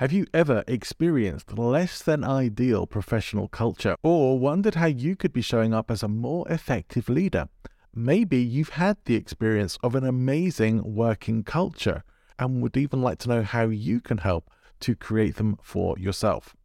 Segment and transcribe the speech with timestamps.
[0.00, 5.42] Have you ever experienced less than ideal professional culture or wondered how you could be
[5.42, 7.50] showing up as a more effective leader?
[7.94, 12.02] Maybe you've had the experience of an amazing working culture
[12.38, 14.48] and would even like to know how you can help
[14.80, 16.56] to create them for yourself.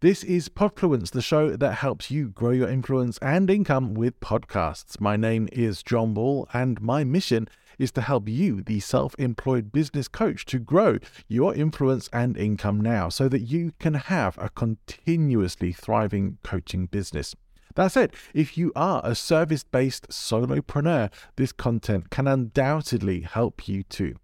[0.00, 5.00] This is Podfluence, the show that helps you grow your influence and income with podcasts.
[5.00, 7.46] My name is John Ball, and my mission
[7.78, 12.80] is to help you, the self employed business coach, to grow your influence and income
[12.80, 17.34] now so that you can have a continuously thriving coaching business.
[17.74, 23.82] That said, if you are a service based solopreneur, this content can undoubtedly help you
[23.82, 24.16] too.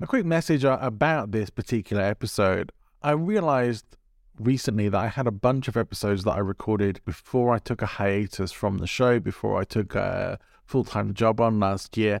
[0.00, 2.72] A quick message about this particular episode.
[3.02, 3.96] I realized
[4.38, 7.86] recently that I had a bunch of episodes that I recorded before I took a
[7.86, 12.20] hiatus from the show, before I took a full time job on last year,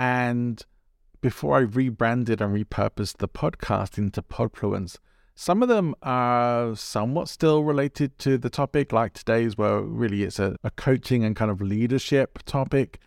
[0.00, 0.64] and
[1.20, 4.96] before I rebranded and repurposed the podcast into Podfluence.
[5.34, 10.38] Some of them are somewhat still related to the topic, like today's, where really it's
[10.38, 12.98] a, a coaching and kind of leadership topic.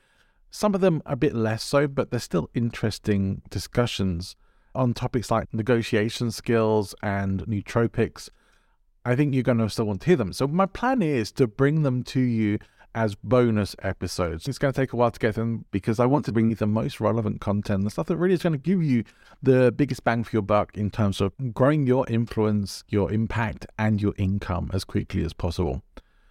[0.52, 4.36] Some of them a bit less so, but they're still interesting discussions
[4.76, 8.30] on topics like negotiation skills and nootropics.
[9.04, 10.32] I think you're going to still want to hear them.
[10.32, 12.60] So, my plan is to bring them to you
[12.96, 14.48] as bonus episodes.
[14.48, 16.56] It's going to take a while to get them because I want to bring you
[16.56, 19.04] the most relevant content, the stuff that really is going to give you
[19.42, 24.02] the biggest bang for your buck in terms of growing your influence, your impact, and
[24.02, 25.82] your income as quickly as possible.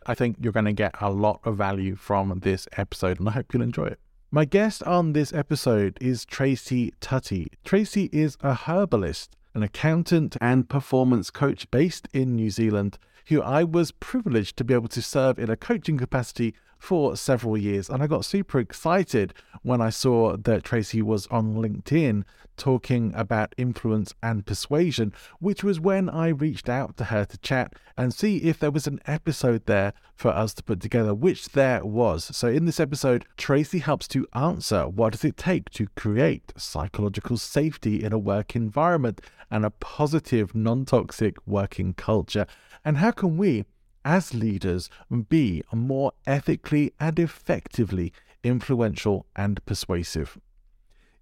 [0.06, 3.32] I think you're going to get a lot of value from this episode, and I
[3.32, 4.00] hope you'll enjoy it.
[4.30, 7.48] My guest on this episode is Tracy Tutty.
[7.64, 13.64] Tracy is a herbalist, an accountant, and performance coach based in New Zealand, who I
[13.64, 17.88] was privileged to be able to serve in a coaching capacity for several years.
[17.88, 22.24] And I got super excited when I saw that Tracy was on LinkedIn
[22.56, 27.74] talking about influence and persuasion, which was when I reached out to her to chat
[27.96, 31.84] and see if there was an episode there for us to put together, which there
[31.84, 32.36] was.
[32.36, 37.36] So in this episode, Tracy helps to answer what does it take to create psychological
[37.36, 42.46] safety in a work environment and a positive, non-toxic working culture.
[42.84, 43.64] And how can we
[44.04, 44.90] as leaders
[45.28, 48.12] be more ethically and effectively
[48.42, 50.38] influential and persuasive.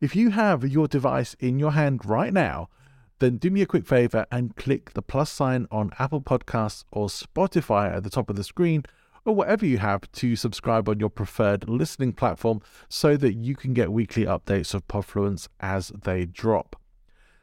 [0.00, 2.69] If you have your device in your hand right now,
[3.19, 7.09] then do me a quick favor and click the plus sign on Apple Podcasts or
[7.09, 8.84] Spotify at the top of the screen
[9.27, 13.75] or whatever you have to subscribe on your preferred listening platform so that you can
[13.75, 16.80] get weekly updates of Podfluence as they drop.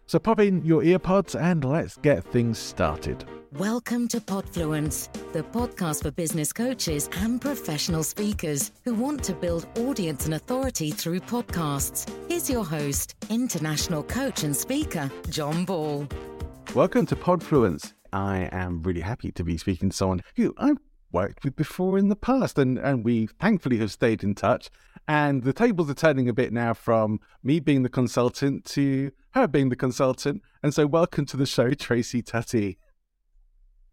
[0.09, 3.25] So pop in your earpods and let's get things started.
[3.51, 9.67] Welcome to Podfluence, the podcast for business coaches and professional speakers who want to build
[9.79, 12.09] audience and authority through podcasts.
[12.29, 16.07] Here's your host, international coach and speaker, John Ball.
[16.73, 17.91] Welcome to Podfluence.
[18.13, 20.77] I am really happy to be speaking to someone who I've
[21.11, 24.69] worked with before in the past, and, and we thankfully have stayed in touch.
[25.07, 29.47] And the tables are turning a bit now from me being the consultant to her
[29.47, 30.41] being the consultant.
[30.61, 32.77] And so, welcome to the show, Tracy Tutty.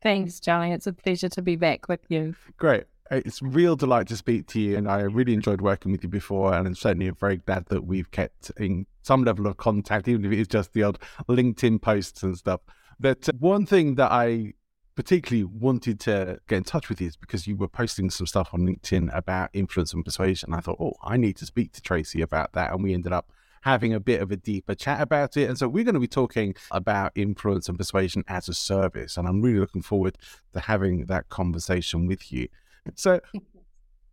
[0.03, 0.72] Thanks, Johnny.
[0.72, 2.34] It's a pleasure to be back with you.
[2.56, 2.84] Great.
[3.10, 6.53] It's real delight to speak to you, and I really enjoyed working with you before,
[6.54, 10.33] and I'm certainly very glad that we've kept in some level of contact, even if
[10.33, 10.98] it is just the old
[11.28, 12.60] LinkedIn posts and stuff.
[12.98, 14.54] But one thing that I
[14.94, 18.50] particularly wanted to get in touch with you is because you were posting some stuff
[18.52, 20.54] on LinkedIn about influence and persuasion.
[20.54, 23.30] I thought, oh, I need to speak to Tracy about that, and we ended up
[23.62, 25.48] having a bit of a deeper chat about it.
[25.48, 29.16] And so we're going to be talking about influence and persuasion as a service.
[29.16, 30.18] And I'm really looking forward
[30.52, 32.48] to having that conversation with you.
[32.94, 33.20] So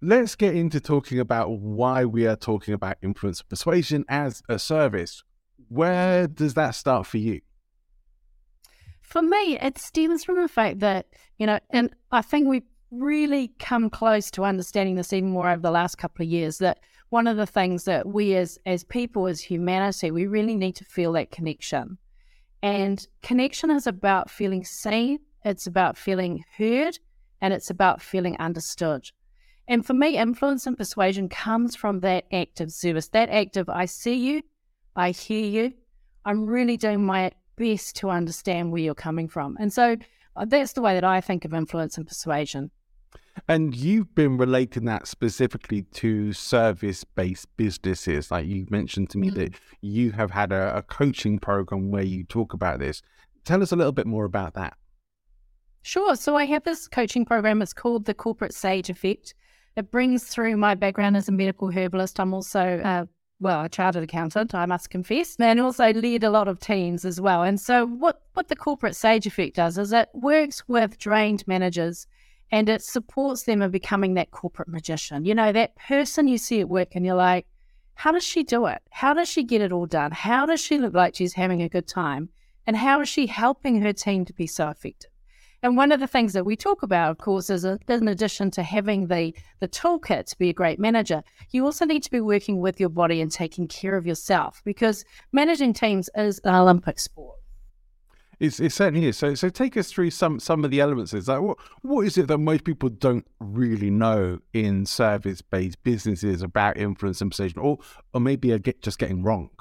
[0.01, 4.57] let's get into talking about why we are talking about influence and persuasion as a
[4.57, 5.21] service.
[5.67, 7.41] Where does that start for you?
[9.11, 11.05] For me, it stems from the fact that,
[11.37, 15.61] you know, and I think we've really come close to understanding this even more over
[15.61, 16.79] the last couple of years that
[17.09, 20.85] one of the things that we as as people as humanity we really need to
[20.85, 21.97] feel that connection.
[22.63, 26.97] And connection is about feeling seen it's about feeling heard
[27.41, 29.09] and it's about feeling understood.
[29.67, 33.67] And for me influence and persuasion comes from that act of service that act of
[33.67, 34.41] i see you
[34.95, 35.73] i hear you
[36.23, 37.31] i'm really doing my
[37.61, 39.95] best to understand where you're coming from and so
[40.35, 42.71] uh, that's the way that i think of influence and persuasion
[43.47, 48.31] and you've been relating that specifically to service based businesses.
[48.31, 49.39] Like you mentioned to me mm-hmm.
[49.39, 53.01] that you have had a, a coaching program where you talk about this.
[53.45, 54.75] Tell us a little bit more about that.
[55.83, 56.15] Sure.
[56.15, 57.61] So I have this coaching program.
[57.61, 59.33] It's called the Corporate Sage Effect.
[59.75, 62.19] It brings through my background as a medical herbalist.
[62.19, 63.05] I'm also, uh,
[63.41, 67.19] well, a chartered accountant, I must confess, and also lead a lot of teams as
[67.19, 67.41] well.
[67.41, 72.05] And so, what, what the Corporate Sage Effect does is it works with drained managers
[72.51, 75.25] and it supports them in becoming that corporate magician.
[75.25, 77.47] You know, that person you see at work and you're like,
[77.95, 78.81] how does she do it?
[78.91, 80.11] How does she get it all done?
[80.11, 82.29] How does she look like she's having a good time?
[82.67, 85.10] And how is she helping her team to be so effective?
[85.63, 88.63] And one of the things that we talk about, of course, is in addition to
[88.63, 92.59] having the, the toolkit to be a great manager, you also need to be working
[92.59, 97.37] with your body and taking care of yourself because managing teams is an Olympic sport.
[98.39, 99.17] It's, it certainly is.
[99.17, 101.13] So, so take us through some some of the elements.
[101.13, 105.83] Is like what what is it that most people don't really know in service based
[105.83, 107.77] businesses about influence and persuasion, or
[108.15, 109.51] or maybe are get, just getting wrong?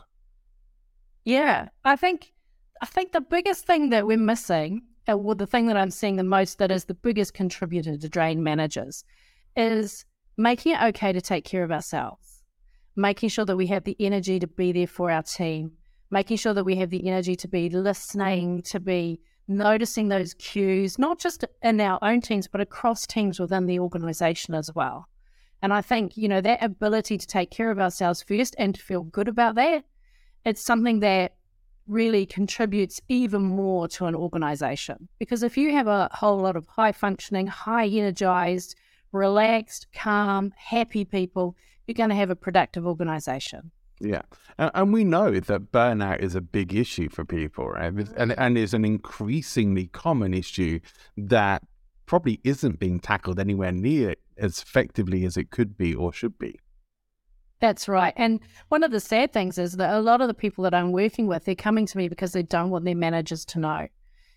[1.26, 2.32] Yeah, I think
[2.80, 6.16] I think the biggest thing that we're missing, Uh, well, the thing that I'm seeing
[6.16, 9.04] the most that is the biggest contributor to drain managers,
[9.56, 10.04] is
[10.36, 12.42] making it okay to take care of ourselves,
[12.96, 15.72] making sure that we have the energy to be there for our team,
[16.10, 20.98] making sure that we have the energy to be listening, to be noticing those cues,
[20.98, 25.08] not just in our own teams, but across teams within the organization as well.
[25.62, 28.80] And I think, you know, that ability to take care of ourselves first and to
[28.80, 29.84] feel good about that,
[30.44, 31.34] it's something that
[31.90, 35.08] really contributes even more to an organization.
[35.18, 38.76] Because if you have a whole lot of high functioning, high energized,
[39.12, 41.56] relaxed, calm, happy people,
[41.86, 43.72] you're going to have a productive organization.
[44.02, 44.22] Yeah,
[44.58, 47.92] and, we know that burnout is a big issue for people, right?
[48.16, 50.80] And and is an increasingly common issue
[51.18, 51.62] that
[52.06, 56.58] probably isn't being tackled anywhere near as effectively as it could be or should be.
[57.60, 58.14] That's right.
[58.16, 60.92] And one of the sad things is that a lot of the people that I'm
[60.92, 63.88] working with, they're coming to me because they don't want their managers to know.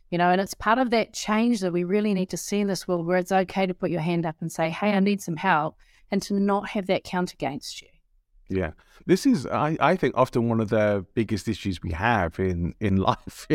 [0.10, 2.68] You know, and it's part of that change that we really need to see in
[2.68, 5.22] this world where it's okay to put your hand up and say, Hey, I need
[5.22, 5.76] some help,
[6.12, 7.88] and to not have that count against you.
[8.50, 8.72] Yeah,
[9.08, 12.98] this is, I, I think, often one of the biggest issues we have in in
[13.12, 13.48] life,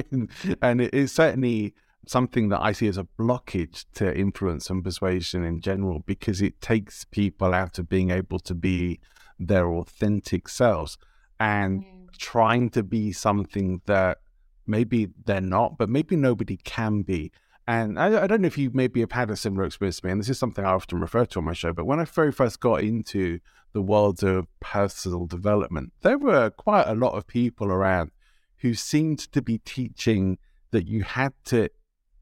[0.60, 1.74] and it is certainly
[2.08, 6.60] something that I see as a blockage to influence and persuasion in general, because it
[6.60, 8.98] takes people out of being able to be
[9.38, 10.98] their authentic selves
[11.38, 12.18] and mm.
[12.18, 14.18] trying to be something that
[14.66, 17.32] maybe they're not, but maybe nobody can be.
[17.66, 20.12] And I, I, don't know if you maybe have had a similar experience to me,
[20.12, 22.32] and this is something I often refer to on my show, but when I very
[22.32, 23.40] first got into
[23.72, 28.10] the world of personal development, there were quite a lot of people around
[28.58, 30.38] who seemed to be teaching
[30.70, 31.68] that you had to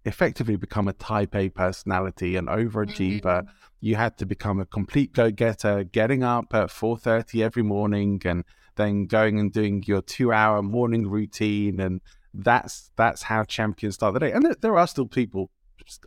[0.06, 3.20] effectively become a type A personality, an overachiever.
[3.22, 3.48] Mm-hmm.
[3.80, 8.44] You had to become a complete go-getter, getting up at 4.30 every morning and
[8.76, 12.00] then going and doing your two-hour morning routine and
[12.32, 14.32] that's that's how champions start the day.
[14.32, 15.50] And there, there are still people,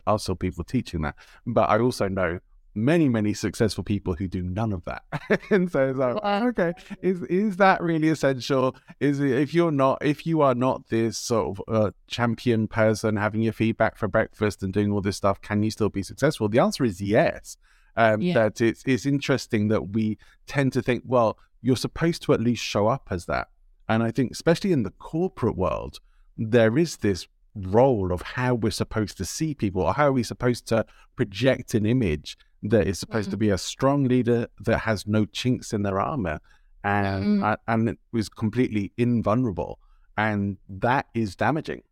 [0.06, 1.16] are still people teaching that.
[1.46, 2.38] But I also know
[2.74, 5.02] many many successful people who do none of that.
[5.50, 6.72] And so it's like okay
[7.02, 8.76] is is that really essential?
[9.00, 13.16] Is it, if you're not if you are not this sort of uh, champion person
[13.16, 16.48] having your feedback for breakfast and doing all this stuff can you still be successful?
[16.48, 17.56] The answer is yes.
[17.96, 18.34] Um, yeah.
[18.34, 22.62] that it's it's interesting that we tend to think well you're supposed to at least
[22.62, 23.48] show up as that.
[23.88, 25.98] And i think especially in the corporate world
[26.38, 30.22] there is this role of how we're supposed to see people or how are we
[30.22, 30.86] supposed to
[31.16, 33.32] project an image that is supposed mm-hmm.
[33.32, 36.40] to be a strong leader that has no chinks in their armor
[36.84, 37.54] and mm-hmm.
[37.68, 39.78] and is completely invulnerable
[40.16, 41.82] and that is damaging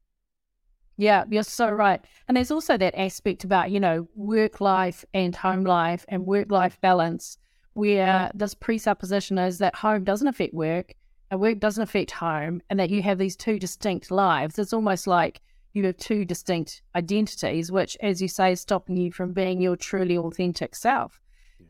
[0.97, 5.37] yeah you're so right and there's also that aspect about you know work life and
[5.37, 7.39] home life and work life balance
[7.75, 10.95] where this presupposition is that home doesn't affect work
[11.31, 15.07] and work doesn't affect home and that you have these two distinct lives, it's almost
[15.07, 15.41] like
[15.79, 19.77] you have two distinct identities, which, as you say, is stopping you from being your
[19.77, 21.21] truly authentic self.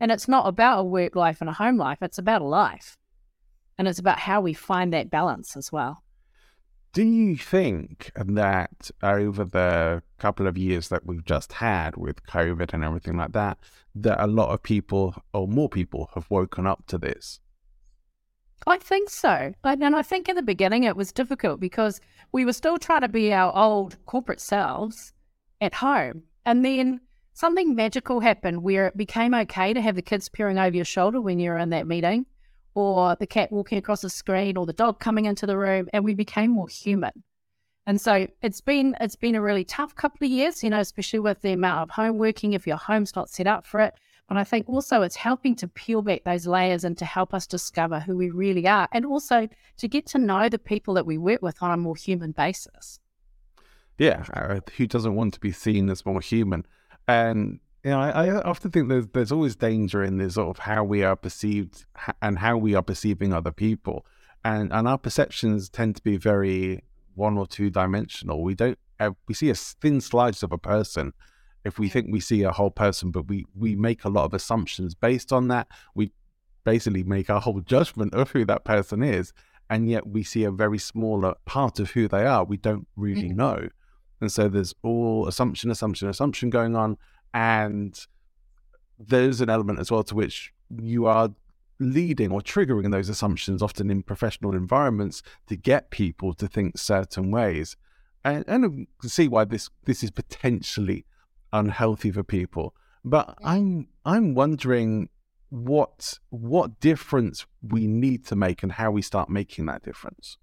[0.01, 2.97] And it's not about a work life and a home life, it's about a life.
[3.77, 6.03] And it's about how we find that balance as well.
[6.91, 12.73] do you think that over the couple of years that we've just had with COVID
[12.73, 13.59] and everything like that,
[13.95, 17.39] that a lot of people or more people have woken up to this?
[18.67, 19.53] I think so.
[19.63, 21.99] And I think in the beginning it was difficult because
[22.31, 25.13] we were still trying to be our old corporate selves
[25.61, 26.23] at home.
[26.45, 27.01] And then
[27.33, 31.21] something magical happened where it became okay to have the kids peering over your shoulder
[31.21, 32.25] when you're in that meeting,
[32.75, 36.03] or the cat walking across the screen, or the dog coming into the room, and
[36.03, 37.11] we became more human.
[37.85, 41.19] And so it's been it's been a really tough couple of years, you know, especially
[41.19, 43.95] with the amount of home working if your home's not set up for it.
[44.29, 47.47] But I think also it's helping to peel back those layers and to help us
[47.47, 51.17] discover who we really are, and also to get to know the people that we
[51.17, 52.99] work with on a more human basis.
[53.97, 56.63] Yeah, uh, who doesn't want to be seen as more human?
[57.07, 60.59] And you know, I, I, often think there's there's always danger in this sort of
[60.59, 61.85] how we are perceived
[62.21, 64.05] and how we are perceiving other people,
[64.45, 66.83] and and our perceptions tend to be very
[67.15, 68.43] one or two dimensional.
[68.43, 71.13] We don't have, we see a thin slice of a person
[71.65, 74.33] if we think we see a whole person, but we we make a lot of
[74.33, 75.67] assumptions based on that.
[75.95, 76.11] We
[76.63, 79.33] basically make our whole judgment of who that person is,
[79.69, 82.43] and yet we see a very smaller part of who they are.
[82.43, 83.35] We don't really mm.
[83.35, 83.69] know.
[84.21, 86.97] And so there's all assumption, assumption, assumption going on.
[87.33, 87.99] And
[88.97, 91.29] there's an element as well to which you are
[91.79, 97.31] leading or triggering those assumptions, often in professional environments, to get people to think certain
[97.31, 97.77] ways.
[98.25, 101.05] And, and see why this this is potentially
[101.53, 102.73] unhealthy for people.
[103.03, 105.09] But I'm I'm wondering
[105.49, 110.37] what what difference we need to make and how we start making that difference.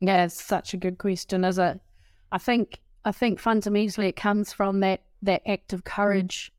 [0.00, 1.80] Yeah, it's such a good question, is it?
[2.32, 5.84] I think I think fundamentally it comes from that that act of mm.
[5.84, 6.52] courage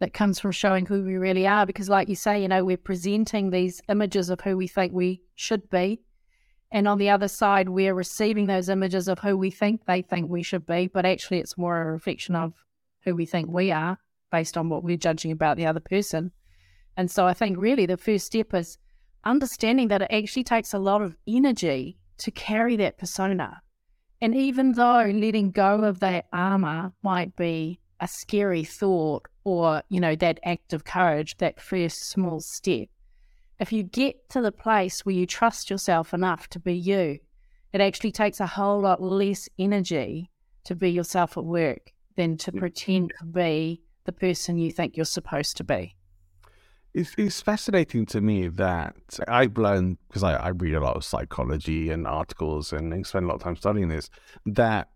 [0.00, 1.66] that comes from showing who we really are.
[1.66, 5.22] Because, like you say, you know, we're presenting these images of who we think we
[5.34, 6.00] should be,
[6.70, 10.28] and on the other side, we're receiving those images of who we think they think
[10.28, 10.88] we should be.
[10.88, 12.52] But actually, it's more a reflection of
[13.04, 13.98] who we think we are
[14.30, 16.32] based on what we're judging about the other person.
[16.96, 18.78] And so, I think really the first step is
[19.24, 23.60] understanding that it actually takes a lot of energy to carry that persona
[24.24, 30.00] and even though letting go of that armor might be a scary thought or, you
[30.00, 32.88] know, that act of courage, that first small step,
[33.60, 37.18] if you get to the place where you trust yourself enough to be you,
[37.74, 40.30] it actually takes a whole lot less energy
[40.64, 45.04] to be yourself at work than to pretend to be the person you think you're
[45.04, 45.96] supposed to be.
[46.92, 48.94] It's, it's fascinating to me that
[49.26, 53.28] I've learned because I, I read a lot of psychology and articles and spend a
[53.28, 54.08] lot of time studying this
[54.46, 54.90] that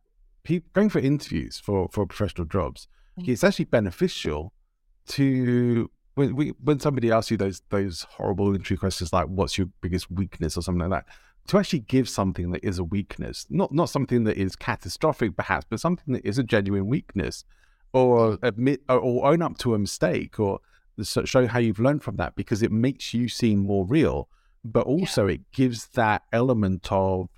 [0.44, 2.86] people going for interviews for, for professional jobs,
[3.18, 3.30] mm-hmm.
[3.30, 4.52] it's actually beneficial
[5.08, 9.68] to when we when somebody asks you those those horrible interview questions like what's your
[9.80, 11.14] biggest weakness or something like that
[11.48, 15.66] to actually give something that is a weakness not not something that is catastrophic perhaps
[15.68, 17.44] but something that is a genuine weakness
[17.92, 20.60] or admit or own up to a mistake or
[21.02, 24.28] show how you've learned from that because it makes you seem more real,
[24.64, 25.34] but also yeah.
[25.34, 27.28] it gives that element of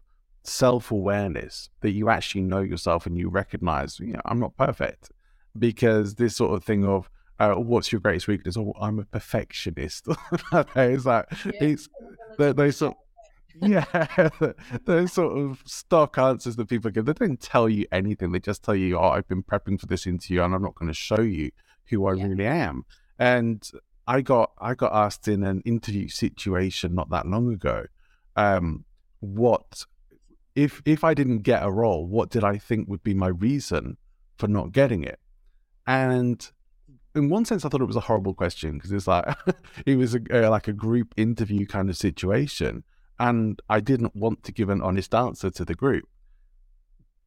[0.43, 5.11] self awareness that you actually know yourself and you recognize, you know, I'm not perfect.
[5.59, 8.57] Because this sort of thing of, uh, what's your greatest weakness?
[8.57, 10.07] Oh, I'm a perfectionist.
[10.76, 11.52] it's like, yeah.
[11.61, 11.88] it's
[12.38, 12.97] those sort
[13.61, 14.28] yeah,
[14.85, 18.33] those sort of stock answers that people give, they don't tell you anything.
[18.33, 20.88] They just tell you, oh, I've been prepping for this interview and I'm not going
[20.88, 21.50] to show you
[21.88, 22.25] who I yeah.
[22.25, 22.85] really am.
[23.19, 23.62] And
[24.07, 27.87] I got I got asked in an interview situation not that long ago,
[28.37, 28.85] um,
[29.21, 29.85] what
[30.54, 33.99] if if I didn't get a role, what did I think would be my reason
[34.37, 35.21] for not getting it?
[35.87, 36.50] And
[37.14, 39.26] in one sense, I thought it was a horrible question because it's like
[39.87, 42.85] it was a, a, like a group interview kind of situation,
[43.21, 46.09] and I didn't want to give an honest answer to the group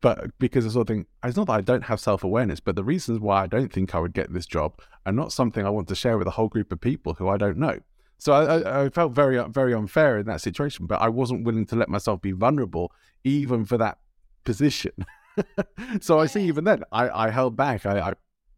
[0.04, 2.76] but because I sort of think it's not that I don't have self awareness, but
[2.76, 5.70] the reasons why I don't think I would get this job are not something I
[5.70, 7.80] want to share with a whole group of people who I don't know.
[8.18, 11.78] So I, I, felt very very unfair in that situation, but I wasn't willing to
[11.78, 12.92] let myself be vulnerable
[13.24, 13.98] even for that
[14.44, 14.92] position.
[16.02, 17.86] so I see even then I, I held back.
[17.86, 18.14] I, I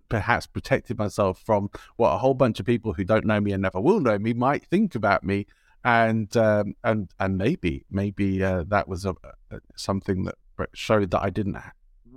[0.09, 3.61] perhaps protected myself from what a whole bunch of people who don't know me and
[3.61, 5.45] never will know me might think about me
[5.85, 9.15] and um, and and maybe maybe uh, that was a,
[9.51, 10.35] a, something that
[10.73, 11.57] showed that I didn't,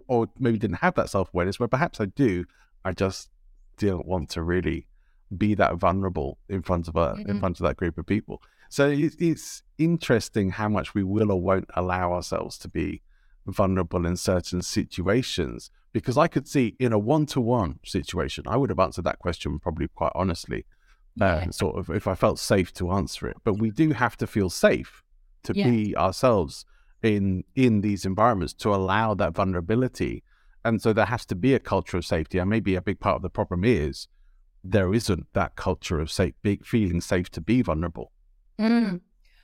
[0.08, 2.46] or maybe didn't have that self awareness, where perhaps I do.
[2.84, 3.28] I just
[3.76, 4.86] didn't want to really
[5.36, 7.30] be that vulnerable in front of a mm-hmm.
[7.30, 8.42] in front of that group of people.
[8.70, 13.02] So it's, it's interesting how much we will or won't allow ourselves to be
[13.46, 15.70] vulnerable in certain situations.
[15.92, 19.18] Because I could see in a one to one situation, I would have answered that
[19.18, 20.64] question probably quite honestly,
[21.20, 21.50] uh, yeah.
[21.50, 23.36] sort of if I felt safe to answer it.
[23.44, 25.02] But we do have to feel safe
[25.44, 25.70] to yeah.
[25.70, 26.64] be ourselves
[27.02, 30.22] in in these environments to allow that vulnerability.
[30.64, 32.38] And so there has to be a culture of safety.
[32.38, 34.08] And maybe a big part of the problem is
[34.64, 36.34] there isn't that culture of safe,
[36.64, 38.12] feeling safe to be vulnerable.
[38.58, 39.00] Mm.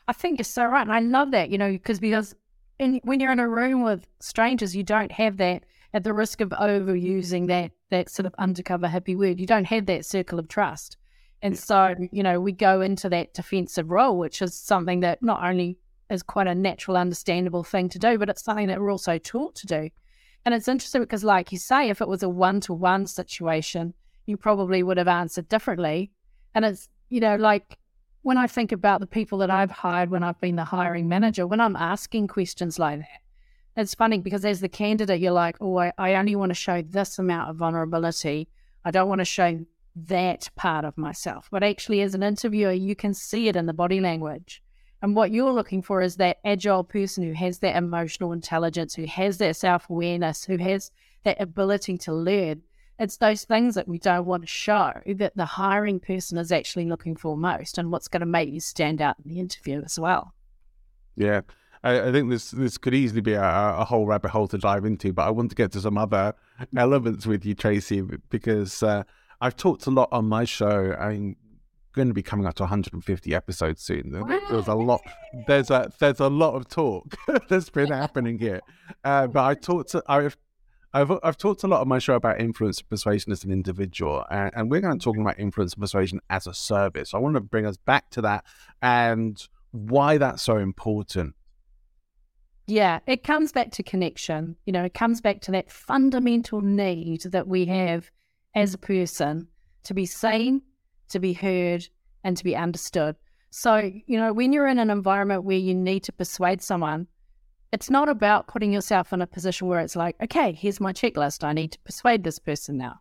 [0.09, 0.83] I think you're so right.
[0.83, 2.35] And I love that, you know, because because
[2.79, 5.65] in, when you're in a room with strangers, you don't have that
[5.95, 9.39] at the risk of overusing that that sort of undercover hippie word.
[9.39, 10.97] You don't have that circle of trust.
[11.45, 15.45] And so, you know, we go into that defensive role, which is something that not
[15.45, 15.77] only
[16.09, 19.55] is quite a natural, understandable thing to do, but it's something that we're also taught
[19.57, 19.91] to do.
[20.47, 23.93] And it's interesting because, like you say, if it was a one to one situation,
[24.25, 26.11] you probably would have answered differently.
[26.55, 27.79] And it's, you know, like
[28.23, 31.47] when I think about the people that I've hired when I've been the hiring manager,
[31.47, 33.21] when I'm asking questions like that,
[33.77, 36.81] it's funny because as the candidate, you're like, oh, I, I only want to show
[36.81, 38.49] this amount of vulnerability.
[38.83, 41.49] I don't want to show that part of myself.
[41.51, 44.63] But actually, as an interviewer, you can see it in the body language.
[45.03, 49.07] And what you're looking for is that agile person who has that emotional intelligence, who
[49.07, 50.91] has that self awareness, who has
[51.25, 52.63] that ability to learn.
[52.99, 56.87] It's those things that we don't want to show that the hiring person is actually
[56.87, 59.99] looking for most and what's going to make you stand out in the interview as
[59.99, 60.33] well.
[61.17, 61.41] Yeah.
[61.83, 64.85] I, I think this this could easily be a, a, whole rabbit hole to dive
[64.87, 66.35] into, but I want to get to some other
[66.77, 69.03] elements with you, Tracy, because uh,
[69.45, 70.97] I've talked a lot on my show.
[70.99, 71.37] I'm
[71.93, 74.11] going to be coming up to 150 episodes soon.
[74.49, 75.03] There's a lot.
[75.47, 77.15] There's a there's a lot of talk
[77.51, 78.63] that's been happening here.
[79.05, 80.39] Uh, but I talked to I've
[80.95, 84.25] I've, I've talked a lot on my show about influence and persuasion as an individual,
[84.31, 87.11] and, and we're going to talk about influence and persuasion as a service.
[87.11, 88.47] So I want to bring us back to that
[88.81, 91.35] and why that's so important.
[92.67, 94.57] Yeah, it comes back to connection.
[94.65, 98.11] You know, it comes back to that fundamental need that we have
[98.55, 99.49] as a person
[99.85, 100.63] to be seen,
[101.09, 101.89] to be heard,
[102.23, 103.17] and to be understood.
[103.51, 107.07] So, you know, when you're in an environment where you need to persuade someone,
[107.73, 111.45] it's not about putting yourself in a position where it's like, okay, here's my checklist.
[111.45, 113.01] I need to persuade this person now.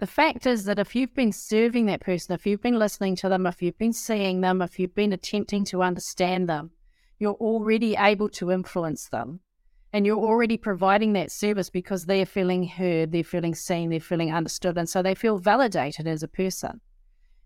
[0.00, 3.28] The fact is that if you've been serving that person, if you've been listening to
[3.28, 6.70] them, if you've been seeing them, if you've been attempting to understand them,
[7.18, 9.40] you're already able to influence them.
[9.92, 14.32] And you're already providing that service because they're feeling heard, they're feeling seen, they're feeling
[14.32, 14.76] understood.
[14.76, 16.80] And so they feel validated as a person.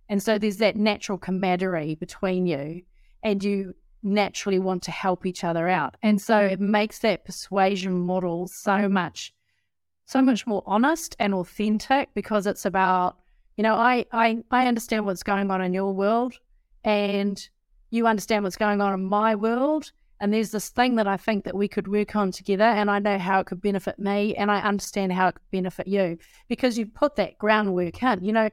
[0.08, 2.82] And so there's that natural camaraderie between you,
[3.22, 5.96] and you naturally want to help each other out.
[6.02, 9.32] And so it makes that persuasion model so much,
[10.04, 13.16] so much more honest and authentic because it's about,
[13.56, 16.34] you know, I, I, I understand what's going on in your world
[16.82, 17.48] and
[17.90, 19.92] you understand what's going on in my world.
[20.22, 23.00] And there's this thing that I think that we could work on together, and I
[23.00, 26.16] know how it could benefit me, and I understand how it could benefit you
[26.48, 28.22] because you put that groundwork in.
[28.22, 28.48] You know,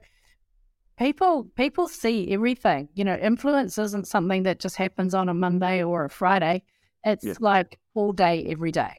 [0.98, 2.90] people people see everything.
[2.96, 6.64] You know, influence isn't something that just happens on a Monday or a Friday.
[7.04, 7.36] It's yeah.
[7.40, 8.96] like all day, every day.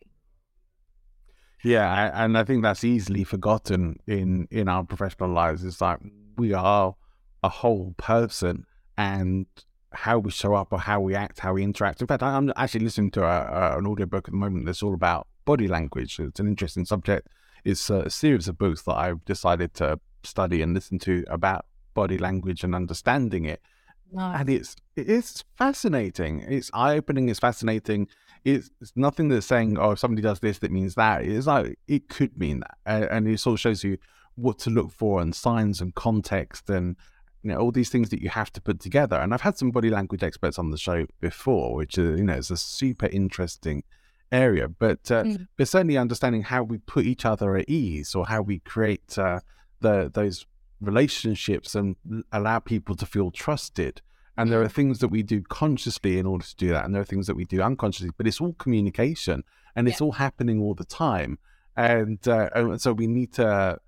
[1.65, 5.65] Yeah, and I think that's easily forgotten in in our professional lives.
[5.65, 5.99] It's like
[6.37, 6.95] we are
[7.43, 8.65] a whole person,
[8.97, 9.47] and
[9.93, 12.01] how we show up or how we act, how we interact.
[12.01, 14.95] In fact, I'm actually listening to a, a, an audiobook at the moment that's all
[14.95, 16.19] about body language.
[16.19, 17.29] It's an interesting subject.
[17.65, 22.19] It's a series of books that I've decided to study and listen to about body
[22.19, 23.61] language and understanding it.
[24.13, 24.41] Nice.
[24.41, 26.41] And it's it's fascinating.
[26.41, 27.29] It's eye opening.
[27.29, 28.09] It's fascinating.
[28.45, 31.25] It's, it's, nothing that's saying, oh, if somebody does this, that means that.
[31.25, 33.99] It's like it could mean that, and, and it sort of shows you
[34.35, 36.97] what to look for and signs and context and
[37.43, 39.71] you know all these things that you have to put together and i've had some
[39.71, 43.83] body language experts on the show before which is you know is a super interesting
[44.33, 45.49] area but uh, mm.
[45.57, 49.41] but certainly understanding how we put each other at ease or how we create uh,
[49.81, 50.47] the those
[50.81, 51.97] relationships and
[52.33, 54.01] allow people to feel trusted
[54.37, 57.03] and there are things that we do consciously in order to do that and there
[57.03, 59.43] are things that we do unconsciously but it's all communication
[59.75, 60.05] and it's yeah.
[60.05, 61.39] all happening all the time
[61.77, 63.79] and, uh, and so we need to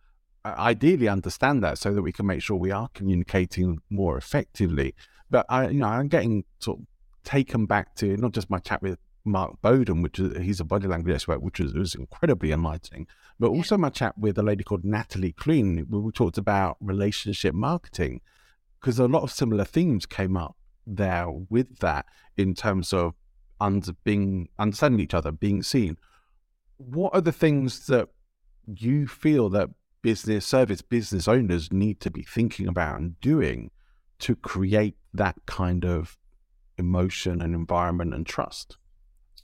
[0.45, 4.95] ideally understand that so that we can make sure we are communicating more effectively.
[5.31, 6.87] But I, you know, I'm getting sort of
[7.25, 10.89] taken back to not just my chat with Mark Bowden, which is he's a body
[10.89, 13.07] language expert, which was, was incredibly enlightening,
[13.39, 17.55] but also my chat with a lady called Natalie Clune, where we talked about relationship
[17.55, 18.21] marketing,
[18.81, 23.15] because a lot of similar themes came up there with that in terms of
[23.61, 25.97] under being understanding each other, being seen.
[26.79, 28.09] What are the things that
[28.67, 29.71] you feel that
[30.03, 33.71] business service business owners need to be thinking about and doing
[34.19, 36.19] to create that kind of
[36.79, 38.77] emotion and environment and trust?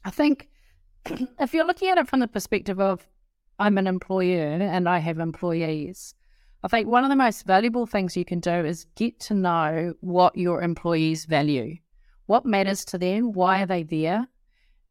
[0.04, 0.48] I think
[1.40, 3.06] if you're looking at it from the perspective of
[3.58, 6.14] I'm an employer and I have employees,
[6.62, 9.94] I think one of the most valuable things you can do is get to know
[10.00, 11.76] what your employees value,
[12.26, 14.28] what matters to them, why are they there,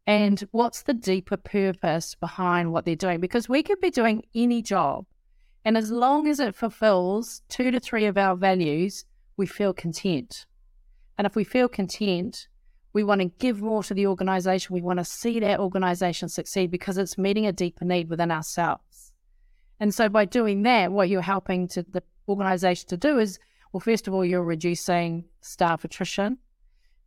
[0.05, 3.19] and what's the deeper purpose behind what they're doing?
[3.19, 5.05] Because we could be doing any job,
[5.67, 9.03] and as long as it fulfills two to three of our values,
[9.35, 10.45] we feel content.
[11.17, 12.47] And if we feel content,
[12.93, 14.73] we want to give more to the organization.
[14.73, 19.11] We want to see that organization succeed because it's meeting a deeper need within ourselves.
[19.77, 23.37] And so by doing that, what you're helping to the organization to do is,
[23.73, 26.37] well, first of all, you're reducing staff attrition.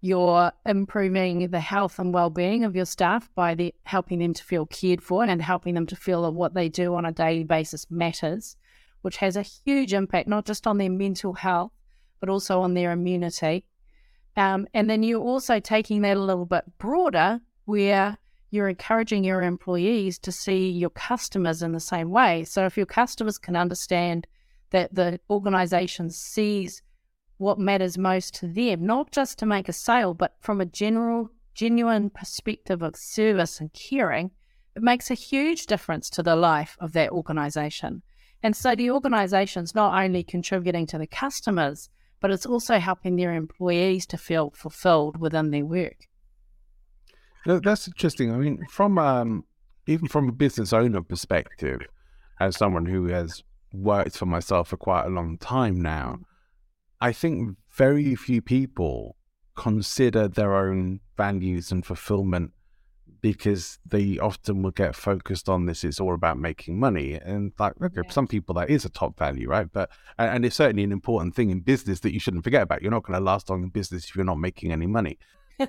[0.01, 4.67] You're improving the health and well-being of your staff by the, helping them to feel
[4.67, 7.87] cared for and helping them to feel that what they do on a daily basis
[7.91, 8.57] matters,
[9.03, 11.73] which has a huge impact not just on their mental health,
[12.19, 13.65] but also on their immunity
[14.37, 18.19] um, and then you're also taking that a little bit broader, where
[18.51, 22.45] you're encouraging your employees to see your customers in the same way.
[22.45, 24.27] So if your customers can understand
[24.71, 26.83] that the organization sees
[27.41, 31.31] what matters most to them, not just to make a sale, but from a general,
[31.55, 34.31] genuine perspective of service and caring,
[34.77, 38.03] it makes a huge difference to the life of that organization.
[38.43, 41.89] And so the organization's not only contributing to the customers,
[42.21, 46.09] but it's also helping their employees to feel fulfilled within their work.
[47.47, 48.35] That's interesting.
[48.35, 49.45] I mean, from um,
[49.87, 51.81] even from a business owner perspective,
[52.39, 56.19] as someone who has worked for myself for quite a long time now,
[57.01, 59.17] I think very few people
[59.57, 62.53] consider their own values and fulfillment
[63.23, 65.85] because they often will get focused on this.
[65.85, 68.11] It's all about making money, and like okay, yeah.
[68.11, 69.71] some people that is a top value, right?
[69.71, 72.83] But and it's certainly an important thing in business that you shouldn't forget about.
[72.83, 75.19] You're not going to last long in business if you're not making any money.
[75.59, 75.69] yeah,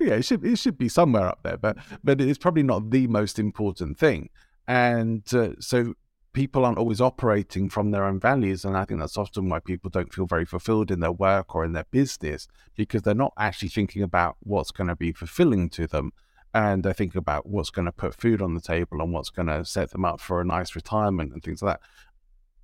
[0.00, 3.06] yeah, it should it should be somewhere up there, but but it's probably not the
[3.08, 4.30] most important thing.
[4.66, 5.94] And uh, so
[6.34, 8.64] people aren't always operating from their own values.
[8.64, 11.64] And I think that's often why people don't feel very fulfilled in their work or
[11.64, 15.86] in their business because they're not actually thinking about what's going to be fulfilling to
[15.86, 16.12] them.
[16.52, 19.48] And they're thinking about what's going to put food on the table and what's going
[19.48, 21.88] to set them up for a nice retirement and things like that.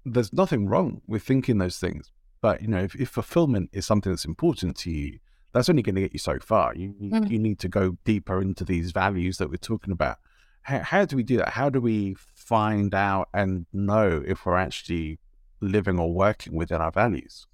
[0.05, 2.11] There's nothing wrong with thinking those things.
[2.41, 5.19] But, you know, if, if fulfillment is something that's important to you,
[5.53, 6.75] that's only going to get you so far.
[6.75, 7.31] You, mm.
[7.31, 10.19] you need to go deeper into these values that we're talking about
[10.63, 11.51] how, how do we do that?
[11.51, 15.19] How do we find out and know if we're actually
[15.61, 17.47] living or working within our values?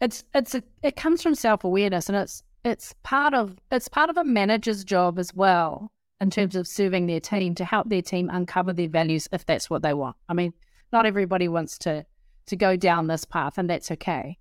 [0.00, 4.10] It's it's a, it comes from self awareness, and it's it's part of it's part
[4.10, 8.02] of a manager's job as well in terms of serving their team to help their
[8.02, 10.16] team uncover their values if that's what they want.
[10.28, 10.52] I mean,
[10.92, 12.04] not everybody wants to
[12.46, 14.38] to go down this path, and that's okay.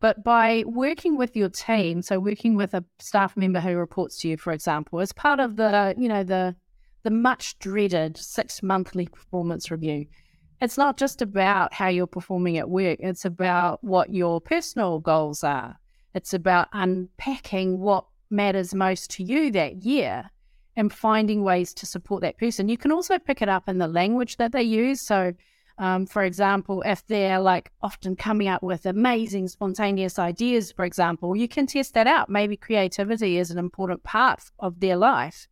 [0.00, 4.28] But by working with your team, so working with a staff member who reports to
[4.28, 6.56] you, for example, as part of the you know the
[7.06, 10.06] the much dreaded six monthly performance review.
[10.60, 15.44] It's not just about how you're performing at work, it's about what your personal goals
[15.44, 15.78] are.
[16.14, 20.28] It's about unpacking what matters most to you that year
[20.74, 22.68] and finding ways to support that person.
[22.68, 25.00] You can also pick it up in the language that they use.
[25.00, 25.32] So,
[25.78, 31.36] um, for example, if they're like often coming up with amazing, spontaneous ideas, for example,
[31.36, 32.28] you can test that out.
[32.28, 35.46] Maybe creativity is an important part of their life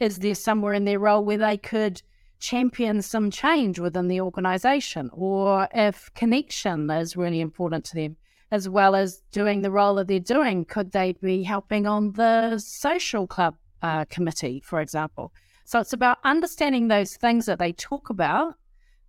[0.00, 2.02] is there somewhere in their role where they could
[2.38, 5.10] champion some change within the organization?
[5.12, 8.16] Or if connection is really important to them,
[8.50, 12.58] as well as doing the role that they're doing, could they be helping on the
[12.58, 15.32] social club uh, committee, for example?
[15.64, 18.54] So it's about understanding those things that they talk about,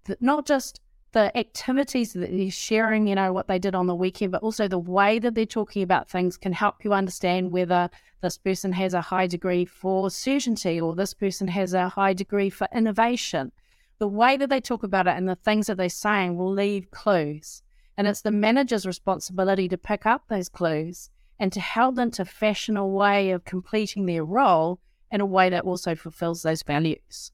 [0.05, 0.79] that not just
[1.15, 4.67] the activities that they're sharing, you know, what they did on the weekend, but also
[4.67, 7.89] the way that they're talking about things can help you understand whether
[8.21, 12.49] this person has a high degree for certainty or this person has a high degree
[12.49, 13.53] for innovation.
[13.97, 16.91] The way that they talk about it and the things that they're saying will leave
[16.91, 17.63] clues.
[17.97, 22.25] And it's the manager's responsibility to pick up those clues and to help them to
[22.25, 27.31] fashion a way of completing their role in a way that also fulfills those values.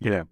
[0.00, 0.24] Yeah.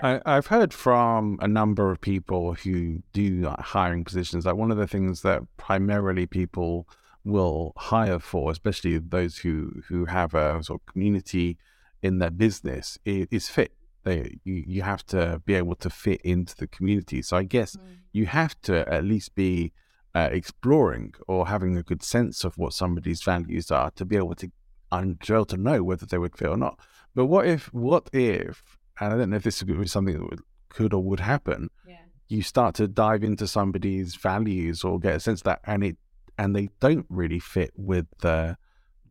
[0.00, 4.46] I, have heard from a number of people who do hiring positions.
[4.46, 6.88] Like one of the things that primarily people
[7.24, 11.58] will hire for, especially those who who have a sort of community
[12.02, 13.72] in their business, is, is fit.
[14.04, 17.20] They you, you have to be able to fit into the community.
[17.22, 17.82] So I guess mm.
[18.12, 19.72] you have to at least be
[20.14, 24.34] uh, exploring or having a good sense of what somebody's values are to be able
[24.36, 24.50] to
[24.90, 26.78] and to be able to know whether they would fit or not.
[27.14, 30.40] But what if what if and I don't know if this is something that would,
[30.68, 31.70] could or would happen.
[31.86, 31.96] Yeah.
[32.28, 35.96] You start to dive into somebody's values or get a sense of that, and it
[36.36, 38.56] and they don't really fit with the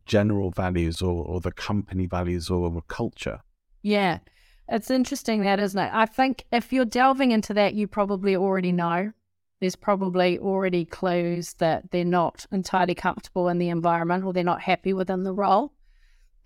[0.06, 3.40] general values or, or the company values or the culture.
[3.82, 4.18] Yeah,
[4.68, 5.90] it's interesting that, isn't it?
[5.92, 9.12] I think if you're delving into that, you probably already know
[9.60, 14.62] there's probably already clues that they're not entirely comfortable in the environment or they're not
[14.62, 15.72] happy within the role.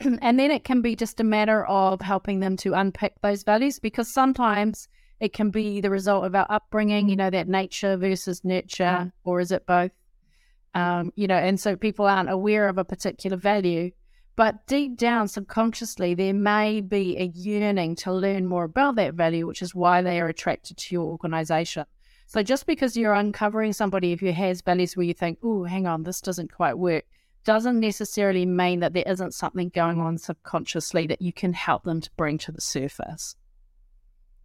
[0.22, 3.78] and then it can be just a matter of helping them to unpick those values
[3.78, 4.88] because sometimes
[5.20, 9.40] it can be the result of our upbringing, you know, that nature versus nurture, or
[9.40, 9.92] is it both?
[10.74, 13.92] Um, you know, and so people aren't aware of a particular value.
[14.34, 19.46] But deep down, subconsciously, there may be a yearning to learn more about that value,
[19.46, 21.84] which is why they are attracted to your organization.
[22.26, 25.86] So just because you're uncovering somebody if who has values where you think, oh, hang
[25.86, 27.04] on, this doesn't quite work,
[27.44, 32.00] doesn't necessarily mean that there isn't something going on subconsciously that you can help them
[32.00, 33.36] to bring to the surface.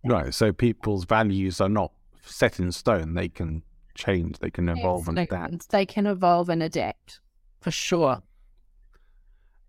[0.03, 0.33] Right.
[0.33, 1.91] So people's values are not
[2.23, 3.13] set in stone.
[3.13, 3.63] They can
[3.95, 5.69] change, they can evolve and adapt.
[5.69, 7.19] They can evolve and adapt
[7.60, 8.21] for sure.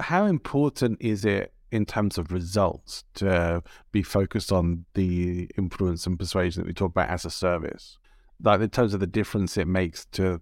[0.01, 6.19] How important is it in terms of results to be focused on the influence and
[6.19, 7.99] persuasion that we talk about as a service?
[8.43, 10.41] Like in terms of the difference it makes to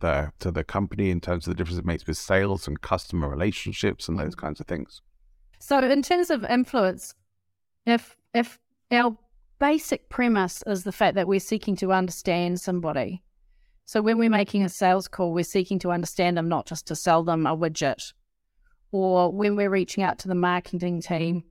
[0.00, 3.28] the to the company, in terms of the difference it makes with sales and customer
[3.28, 4.40] relationships and those mm.
[4.40, 5.02] kinds of things.
[5.58, 7.14] So in terms of influence,
[7.86, 8.58] if if
[8.90, 9.16] our
[9.58, 13.22] basic premise is the fact that we're seeking to understand somebody.
[13.84, 16.96] So when we're making a sales call, we're seeking to understand them, not just to
[16.96, 18.12] sell them a widget.
[18.92, 21.44] Or when we're reaching out to the marketing team,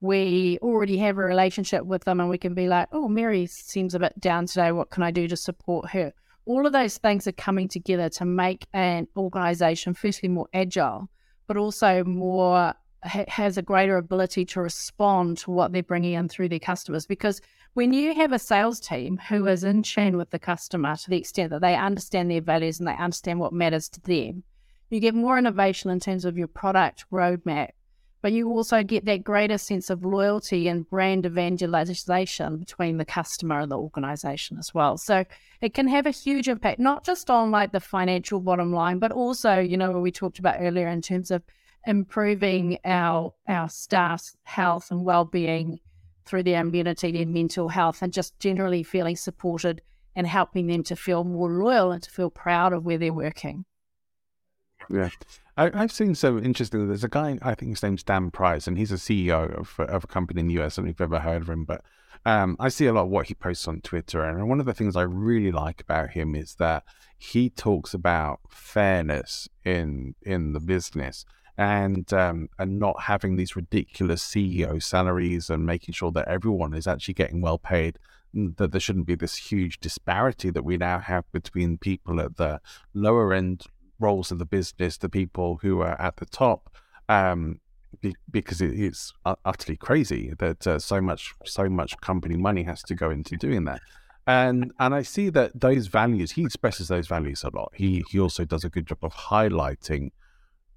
[0.00, 3.94] we already have a relationship with them and we can be like, oh, Mary seems
[3.94, 4.72] a bit down today.
[4.72, 6.12] What can I do to support her?
[6.44, 11.08] All of those things are coming together to make an organization, firstly, more agile,
[11.46, 12.74] but also more
[13.04, 17.06] has a greater ability to respond to what they're bringing in through their customers.
[17.06, 17.40] Because
[17.74, 21.16] when you have a sales team who is in tune with the customer to the
[21.16, 24.44] extent that they understand their values and they understand what matters to them,
[24.90, 27.70] you get more innovation in terms of your product roadmap.
[28.22, 33.58] But you also get that greater sense of loyalty and brand evangelization between the customer
[33.60, 34.96] and the organization as well.
[34.96, 35.24] So
[35.60, 39.10] it can have a huge impact, not just on like the financial bottom line, but
[39.10, 41.42] also, you know, what we talked about earlier in terms of
[41.84, 45.80] improving our our staff's health and well-being
[46.24, 49.82] through their immunity and mental health and just generally feeling supported
[50.14, 53.64] and helping them to feel more loyal and to feel proud of where they're working.
[54.88, 55.10] Yeah.
[55.56, 56.88] I, have seen some interesting.
[56.88, 60.04] There's a guy, I think his name's Dan Price, and he's a CEO of, of
[60.04, 60.78] a company in the US.
[60.78, 61.82] I don't know if you've ever heard of him, but
[62.24, 64.22] um, I see a lot of what he posts on Twitter.
[64.22, 66.84] And one of the things I really like about him is that
[67.18, 71.24] he talks about fairness in in the business
[71.58, 76.86] and um, and not having these ridiculous CEO salaries and making sure that everyone is
[76.86, 77.98] actually getting well paid.
[78.34, 82.62] That there shouldn't be this huge disparity that we now have between people at the
[82.94, 83.66] lower end
[84.02, 86.74] roles of the business, the people who are at the top,
[87.08, 87.60] um,
[88.00, 89.12] be, because it, it's
[89.44, 93.64] utterly crazy that uh, so much so much company money has to go into doing
[93.64, 93.80] that.
[94.26, 97.72] And and I see that those values he expresses those values a lot.
[97.74, 100.10] He he also does a good job of highlighting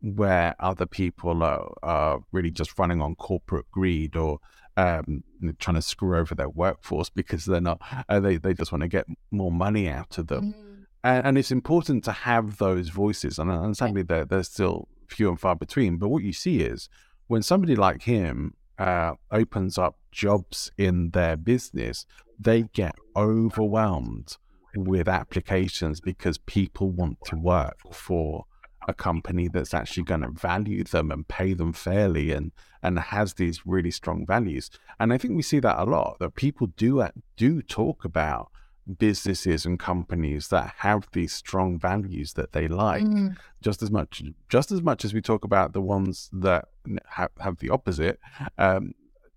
[0.02, 4.40] where other people are, are really just running on corporate greed or
[4.78, 5.24] um,
[5.58, 8.88] trying to screw over their workforce because they're not, uh, they, they just want to
[8.88, 10.54] get more money out of them.
[10.54, 10.75] Mm.
[11.06, 13.38] And, and, it's important to have those voices.
[13.38, 15.98] And, and sadly, they're, they're still few and far between.
[15.98, 16.89] But what you see is
[17.28, 22.08] when somebody like him uh, opens up jobs in their business,
[22.39, 24.38] they get overwhelmed
[24.76, 28.46] with applications because people want to work for
[28.88, 32.52] a company that's actually going to value them and pay them fairly and
[32.84, 34.70] and has these really strong values.
[35.00, 38.52] And I think we see that a lot that people do uh, do talk about
[38.98, 43.36] businesses and companies that have these strong values that they like mm.
[43.62, 46.65] just as much just as much as we talk about the ones that
[47.08, 48.19] have, have the opposite
[48.60, 48.93] um,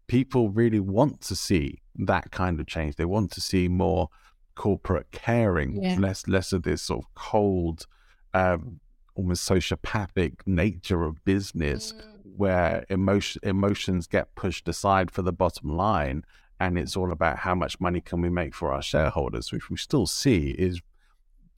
[0.07, 4.09] people really want to see that kind of change they want to see more
[4.55, 5.97] corporate caring yeah.
[5.99, 7.87] less less of this sort of cold
[8.35, 8.81] um,
[9.15, 12.37] almost sociopathic nature of business mm.
[12.37, 16.23] where emotion, emotions get pushed aside for the bottom line
[16.61, 19.77] and it's all about how much money can we make for our shareholders which we
[19.77, 20.81] still see is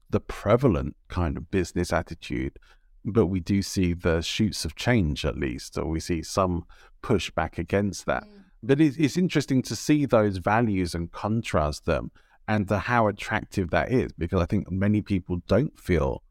[0.09, 2.57] the prevalent kind of business attitude
[3.03, 6.65] but we do see the shoots of change at least or we see some
[7.01, 8.43] pushback against that mm.
[8.61, 12.11] but it's, it's interesting to see those values and contrast them
[12.47, 16.21] and to how attractive that is because i think many people don't feel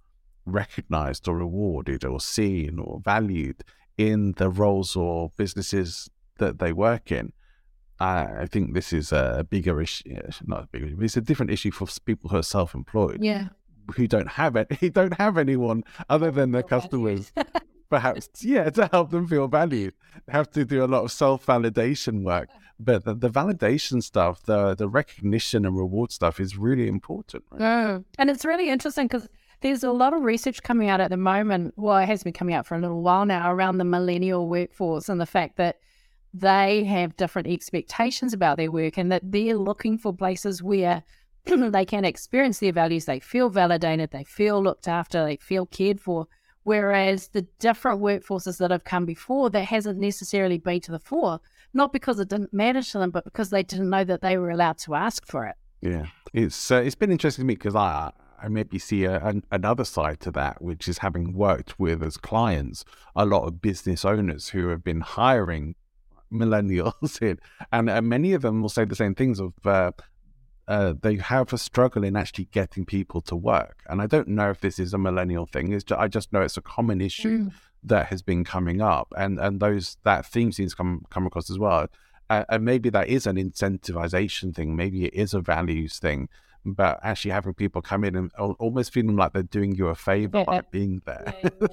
[0.46, 3.62] recognized or rewarded or seen or valued
[3.96, 7.32] in the roles or businesses that they work in.
[8.00, 11.70] I think this is a bigger issue, not a bigger issue, it's a different issue
[11.70, 13.22] for people who are self-employed.
[13.22, 13.48] Yeah.
[13.96, 17.32] Who don't have it, who don't have anyone other than their customers
[17.90, 19.92] perhaps yeah to help them feel valued
[20.26, 24.74] they have to do a lot of self-validation work but the, the validation stuff the
[24.76, 27.60] the recognition and reward stuff is really important right?
[27.60, 28.04] Mm.
[28.16, 29.28] and it's really interesting because
[29.60, 32.54] there's a lot of research coming out at the moment well it has been coming
[32.54, 35.80] out for a little while now around the millennial workforce and the fact that
[36.32, 41.02] they have different expectations about their work and that they're looking for places where
[41.44, 46.00] they can experience their values, they feel validated, they feel looked after, they feel cared
[46.00, 46.26] for.
[46.62, 51.40] Whereas the different workforces that have come before, that hasn't necessarily been to the fore,
[51.72, 54.50] not because it didn't matter to them, but because they didn't know that they were
[54.50, 55.56] allowed to ask for it.
[55.80, 58.12] Yeah, it's uh, it's been interesting to me because I
[58.42, 62.16] I maybe see a, an, another side to that, which is having worked with as
[62.16, 62.84] clients
[63.16, 65.74] a lot of business owners who have been hiring
[66.32, 67.38] millennials in,
[67.72, 69.92] and, and many of them will say the same things of uh,
[70.68, 73.82] uh, they have a struggle in actually getting people to work.
[73.88, 75.72] And I don't know if this is a millennial thing.
[75.72, 77.52] It's just, I just know it's a common issue mm.
[77.82, 81.58] that has been coming up, and and those that theme seems come come across as
[81.58, 81.88] well.
[82.28, 84.76] Uh, and maybe that is an incentivization thing.
[84.76, 86.28] Maybe it is a values thing.
[86.64, 90.38] But actually having people come in and almost feeling like they're doing you a favor
[90.38, 90.44] yeah.
[90.44, 91.34] by being there.
[91.42, 91.68] Yeah,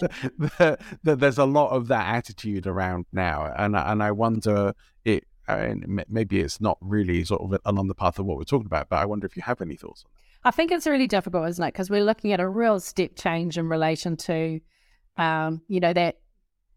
[0.60, 0.76] yeah.
[1.16, 4.74] There's a lot of that attitude around now, and and I wonder
[5.04, 8.66] it and maybe it's not really sort of along the path of what we're talking
[8.66, 10.48] about, but I wonder if you have any thoughts on that.
[10.48, 11.74] I think it's really difficult, isn't it?
[11.74, 14.60] Because we're looking at a real step change in relation to,
[15.18, 16.18] um, you know, that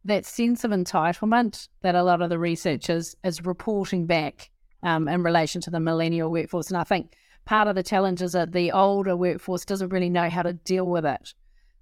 [0.04, 4.50] that sense of entitlement that a lot of the researchers is, is reporting back
[4.82, 6.68] um, in relation to the millennial workforce.
[6.68, 7.14] And I think
[7.50, 10.86] part of the challenge is that the older workforce doesn't really know how to deal
[10.86, 11.34] with it.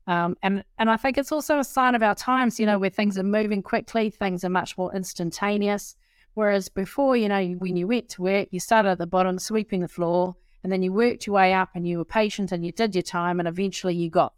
[0.07, 2.89] Um, and and I think it's also a sign of our times, you know, where
[2.89, 5.95] things are moving quickly, things are much more instantaneous.
[6.33, 9.83] Whereas before, you know, when you went to work, you started at the bottom, sweeping
[9.83, 12.73] the floor, and then you worked your way up and you were patient and you
[12.73, 14.33] did your time and eventually you got.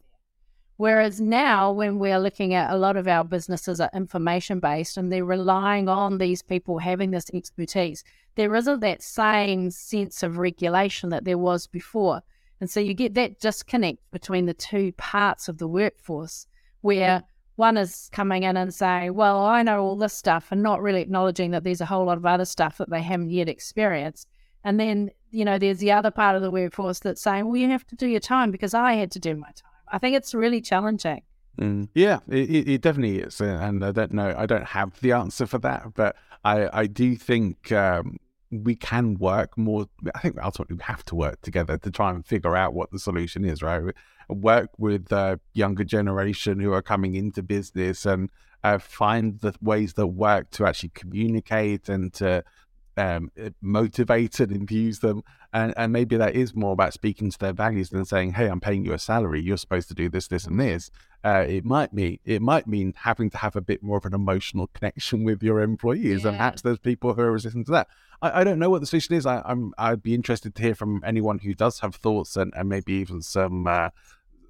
[0.81, 5.13] Whereas now, when we're looking at a lot of our businesses are information based and
[5.13, 8.03] they're relying on these people having this expertise,
[8.35, 12.23] there isn't that same sense of regulation that there was before.
[12.63, 16.47] And so you get that disconnect between the two parts of the workforce
[16.81, 17.25] where
[17.57, 21.03] one is coming in and saying, Well, I know all this stuff, and not really
[21.03, 24.29] acknowledging that there's a whole lot of other stuff that they haven't yet experienced.
[24.65, 27.69] And then, you know, there's the other part of the workforce that's saying, Well, you
[27.69, 29.70] have to do your time because I had to do my time.
[29.91, 31.23] I think it's really challenging.
[31.59, 31.89] Mm.
[31.95, 33.41] Yeah, it, it, definitely is.
[33.41, 37.17] And I don't know, I don't have the answer for that, but I, I do
[37.17, 38.17] think um,
[38.51, 39.87] we can work more.
[40.15, 42.99] I think ultimately we have to work together to try and figure out what the
[42.99, 43.95] solution is, right?
[44.31, 48.31] work with the younger generation who are coming into business and
[48.63, 52.45] uh, find the ways that work to actually communicate and to
[52.97, 55.23] um, motivate and infuse them.
[55.53, 58.61] And, and maybe that is more about speaking to their values than saying, "Hey, I'm
[58.61, 59.41] paying you a salary.
[59.43, 60.91] You're supposed to do this, this, and this."
[61.25, 64.15] Uh, it might mean it might mean having to have a bit more of an
[64.15, 66.29] emotional connection with your employees, yeah.
[66.29, 67.89] and perhaps there's people who are resistant to that.
[68.23, 69.27] I, I don't know what the solution is.
[69.27, 72.69] I, am I'd be interested to hear from anyone who does have thoughts and, and
[72.69, 73.91] maybe even some uh,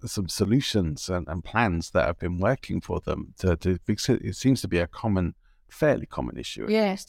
[0.05, 4.37] some solutions and, and, plans that have been working for them to, to because it
[4.37, 5.35] seems to be a common,
[5.69, 6.67] fairly common issue.
[6.69, 7.07] Yes.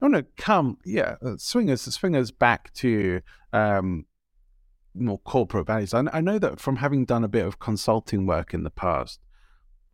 [0.00, 3.20] I want to come, yeah, uh, swingers, swingers back to
[3.52, 4.06] um,
[4.94, 5.94] more corporate values.
[5.94, 9.20] I, I know that from having done a bit of consulting work in the past,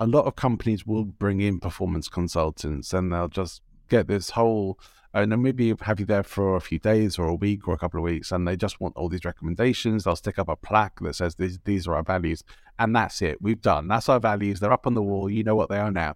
[0.01, 4.79] a lot of companies will bring in performance consultants and they'll just get this whole
[5.15, 7.79] and then maybe have you there for a few days or a week or a
[7.79, 10.05] couple of weeks, and they just want all these recommendations.
[10.05, 12.43] They'll stick up a plaque that says these these are our values,
[12.79, 13.43] and that's it.
[13.43, 13.89] We've done.
[13.89, 14.61] That's our values.
[14.61, 15.29] They're up on the wall.
[15.29, 16.15] You know what they are now.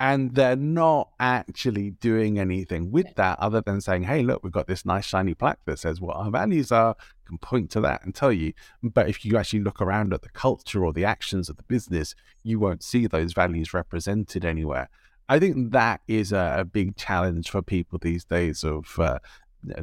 [0.00, 4.66] And they're not actually doing anything with that other than saying, hey, look, we've got
[4.66, 8.14] this nice shiny plaque that says what our values are, can point to that and
[8.14, 8.54] tell you.
[8.82, 12.14] But if you actually look around at the culture or the actions of the business,
[12.42, 14.88] you won't see those values represented anywhere.
[15.28, 19.18] I think that is a, a big challenge for people these days of uh,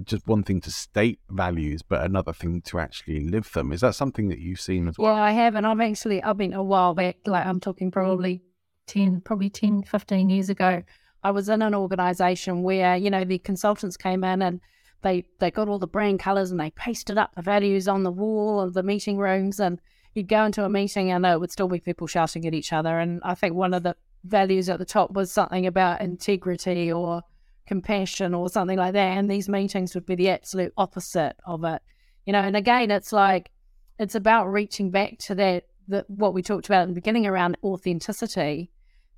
[0.04, 3.72] just one thing to state values, but another thing to actually live them.
[3.72, 5.16] Is that something that you've seen as well?
[5.16, 5.54] Yeah, I have.
[5.54, 8.42] And I've actually, I've been a while back, like I'm talking probably
[8.88, 10.84] 10, probably 10, 15 years ago.
[11.24, 14.62] I was in an organization where, you know, the consultants came in and
[15.02, 18.12] they, they got all the brand colors and they pasted up the values on the
[18.12, 19.60] wall of the meeting rooms.
[19.60, 19.80] And
[20.14, 23.00] you'd go into a meeting and it would still be people shouting at each other.
[23.00, 27.22] And I think one of the values at the top was something about integrity or
[27.68, 29.18] compassion or something like that.
[29.18, 31.82] And these meetings would be the absolute opposite of it.
[32.26, 33.52] You know, and again, it's like
[34.00, 37.58] it's about reaching back to that that what we talked about in the beginning around
[37.64, 38.72] authenticity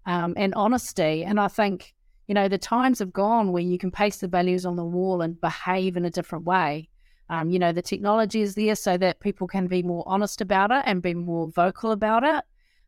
[0.10, 1.24] um, and honesty.
[1.24, 1.94] And I think,
[2.28, 5.22] you know, the times have gone where you can paste the values on the wall
[5.22, 6.90] and behave in a different way.
[7.30, 10.72] Um, you know, the technology is there so that people can be more honest about
[10.72, 12.44] it and be more vocal about it.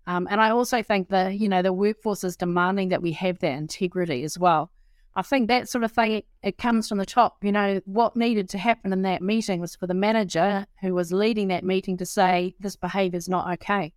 [0.08, 3.38] Um, and I also think that, you know, the workforce is demanding that we have
[3.40, 4.72] that integrity as well.
[5.14, 7.44] I think that sort of thing, it, it comes from the top.
[7.44, 11.12] You know, what needed to happen in that meeting was for the manager who was
[11.12, 13.94] leading that meeting to say, this behavior is not okay.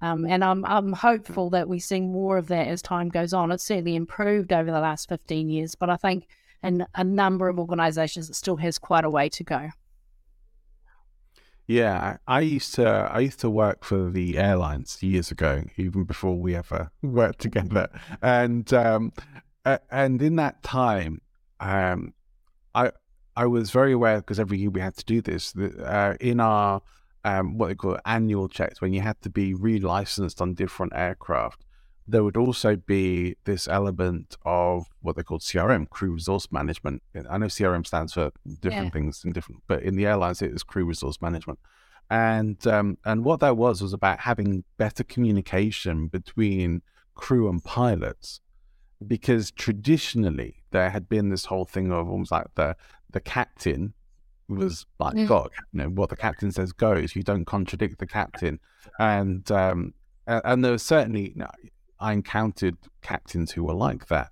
[0.00, 3.50] Um, and I'm, I'm hopeful that we see more of that as time goes on.
[3.50, 6.28] It's certainly improved over the last 15 years, but I think
[6.62, 9.70] in a number of organizations, it still has quite a way to go.
[11.66, 16.34] Yeah, I used to I used to work for the airlines years ago, even before
[16.34, 17.88] we ever worked together.
[18.22, 19.12] And um,
[19.90, 21.20] and in that time,
[21.60, 22.14] um,
[22.74, 22.92] I
[23.36, 25.52] I was very aware because every year we had to do this.
[25.52, 26.80] That, uh, in our
[27.24, 31.64] um, what they call annual checks, when you had to be relicensed on different aircraft,
[32.08, 37.02] there would also be this element of what they call CRM, crew resource management.
[37.28, 38.90] I know CRM stands for different yeah.
[38.90, 41.58] things in different, but in the airlines it is crew resource management.
[42.10, 46.80] And um, and what that was was about having better communication between
[47.14, 48.40] crew and pilots,
[49.06, 52.74] because traditionally there had been this whole thing of almost like the
[53.10, 53.92] the captain
[54.48, 55.26] was like mm.
[55.26, 57.14] God, you know what the captain says goes.
[57.14, 58.60] You don't contradict the captain,
[58.98, 59.94] and um,
[60.26, 61.50] and there was certainly you know,
[62.00, 64.30] I encountered captains who were like that.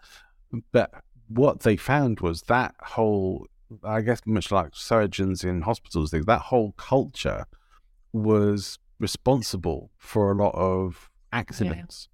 [0.73, 0.91] But
[1.29, 3.47] what they found was that whole,
[3.85, 7.47] I guess, much like surgeons in hospitals, that whole culture
[8.13, 12.09] was responsible for a lot of accidents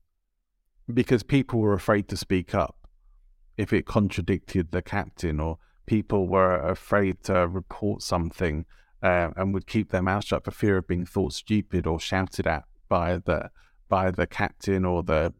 [0.88, 0.94] yeah.
[0.94, 2.76] because people were afraid to speak up
[3.56, 5.58] if it contradicted the captain or
[5.92, 8.64] people were afraid to report something
[9.02, 12.46] uh, and would keep their mouth shut for fear of being thought stupid or shouted
[12.46, 13.50] at by the
[13.90, 15.34] by the captain or the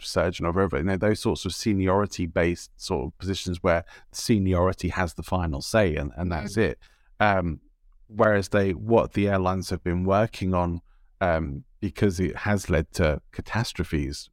[0.00, 0.76] surgeon or whatever.
[0.76, 5.62] You know, those sorts of seniority based sort of positions where seniority has the final
[5.62, 6.72] say and, and that's mm-hmm.
[6.72, 6.78] it.
[7.18, 7.60] Um,
[8.08, 10.82] whereas they what the airlines have been working on
[11.22, 14.28] um, because it has led to catastrophes,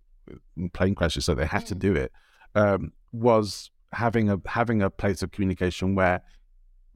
[0.73, 1.93] plane crashes, so they had to mm-hmm.
[1.93, 2.11] do it.
[2.55, 6.21] Um, was having a having a place of communication where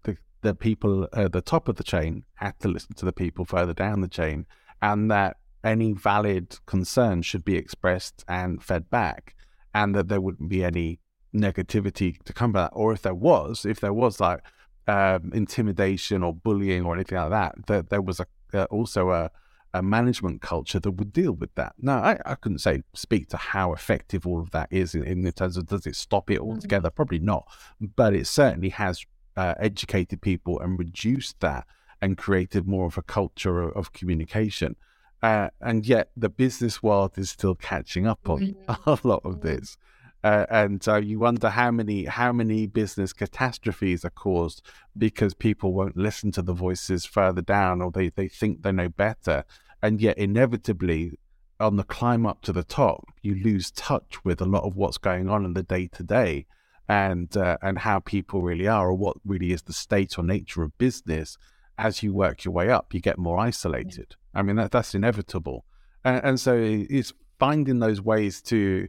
[0.04, 3.46] the the people at the top of the chain had to listen to the people
[3.46, 4.46] further down the chain,
[4.82, 9.36] and that any valid concern should be expressed and fed back,
[9.74, 11.00] and that there wouldn't be any
[11.34, 12.70] negativity to come back.
[12.74, 14.42] Or if there was, if there was like
[14.88, 19.32] um, intimidation or bullying or anything like that, that there was a, uh, also a,
[19.76, 21.74] a management culture that would deal with that.
[21.78, 25.30] Now, I, I couldn't say speak to how effective all of that is in, in
[25.34, 26.52] terms of does it stop it mm-hmm.
[26.52, 26.90] altogether?
[26.90, 26.96] Mm-hmm.
[26.96, 27.46] Probably not,
[27.82, 29.06] but it certainly has
[29.36, 31.68] uh, educated people and reduced that
[32.02, 34.78] and created more of a culture of, of communication.
[35.22, 38.90] Uh, and yet the business world is still catching up on mm-hmm.
[38.90, 39.78] a lot of this.
[40.24, 44.64] Uh, and uh, you wonder how many how many business catastrophes are caused
[44.98, 48.90] because people won't listen to the voices further down or they, they think they know
[48.90, 49.44] better
[49.86, 51.20] and yet inevitably
[51.60, 54.98] on the climb up to the top you lose touch with a lot of what's
[54.98, 56.46] going on in the day to day
[56.90, 60.64] and uh, and how people really are or what really is the state or nature
[60.64, 61.38] of business
[61.78, 64.16] as you work your way up you get more isolated.
[64.34, 65.66] I mean, that, that's inevitable.
[66.04, 68.88] And, and so it's finding those ways to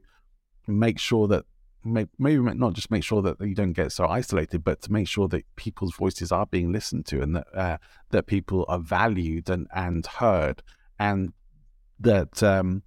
[0.67, 1.45] make sure that
[1.85, 5.29] maybe not just make sure that you don't get so isolated, but to make sure
[5.29, 7.77] that people's voices are being listened to and that uh,
[8.11, 10.63] that people are valued and, and heard,
[10.99, 11.33] and
[12.01, 12.83] that um,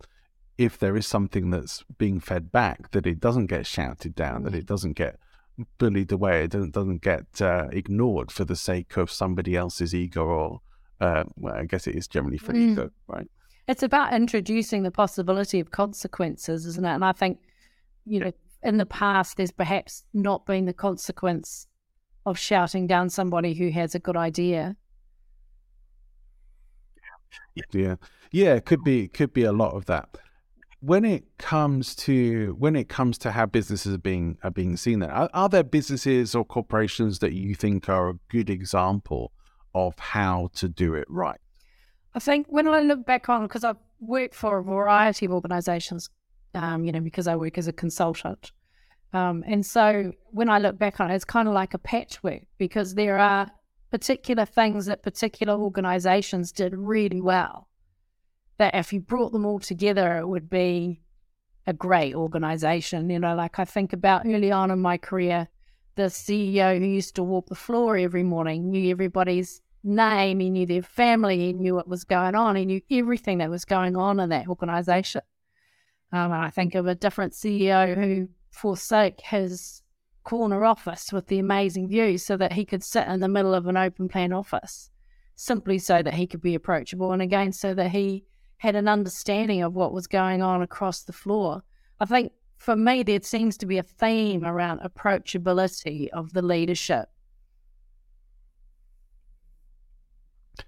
[0.57, 4.55] if there is something that's being fed back, that it doesn't get shouted down, that
[4.55, 5.18] it doesn't get
[5.78, 10.26] bullied away, it doesn't doesn't get uh, ignored for the sake of somebody else's ego
[10.26, 10.62] or
[11.01, 12.72] uh, well, I guess it is generally for mm.
[12.72, 13.28] ego, right?
[13.68, 16.93] It's about introducing the possibility of consequences, isn't it?
[16.93, 17.39] And I think,
[18.05, 18.32] you know,
[18.64, 21.68] in the past, there's perhaps not been the consequence
[22.26, 24.76] of shouting down somebody who has a good idea.
[27.71, 27.95] Yeah,
[28.32, 30.17] yeah, it could be could be a lot of that.
[30.82, 34.99] When it comes to when it comes to how businesses are being are being seen,
[34.99, 39.32] there are, are there businesses or corporations that you think are a good example
[39.75, 41.39] of how to do it right?
[42.15, 46.09] I think when I look back on, because I've worked for a variety of organizations,
[46.55, 48.51] um, you know, because I work as a consultant.
[49.13, 52.43] Um, and so when I look back on it, it's kind of like a patchwork
[52.57, 53.51] because there are
[53.92, 57.68] particular things that particular organizations did really well.
[58.58, 61.02] That if you brought them all together, it would be
[61.66, 63.10] a great organization.
[63.10, 65.48] You know, like I think about early on in my career,
[65.96, 70.66] the CEO who used to walk the floor every morning knew everybody's name, he knew
[70.66, 74.20] their family, he knew what was going on, he knew everything that was going on
[74.20, 75.22] in that organization.
[76.12, 79.78] Um, and I think of a different CEO who forsake his
[80.30, 83.65] corner office with the amazing view so that he could sit in the middle of
[83.65, 84.91] an open plan office
[85.34, 88.23] simply so that he could be approachable and again so that he
[88.57, 91.63] had an understanding of what was going on across the floor.
[91.99, 97.09] I think for me, there seems to be a theme around approachability of the leadership.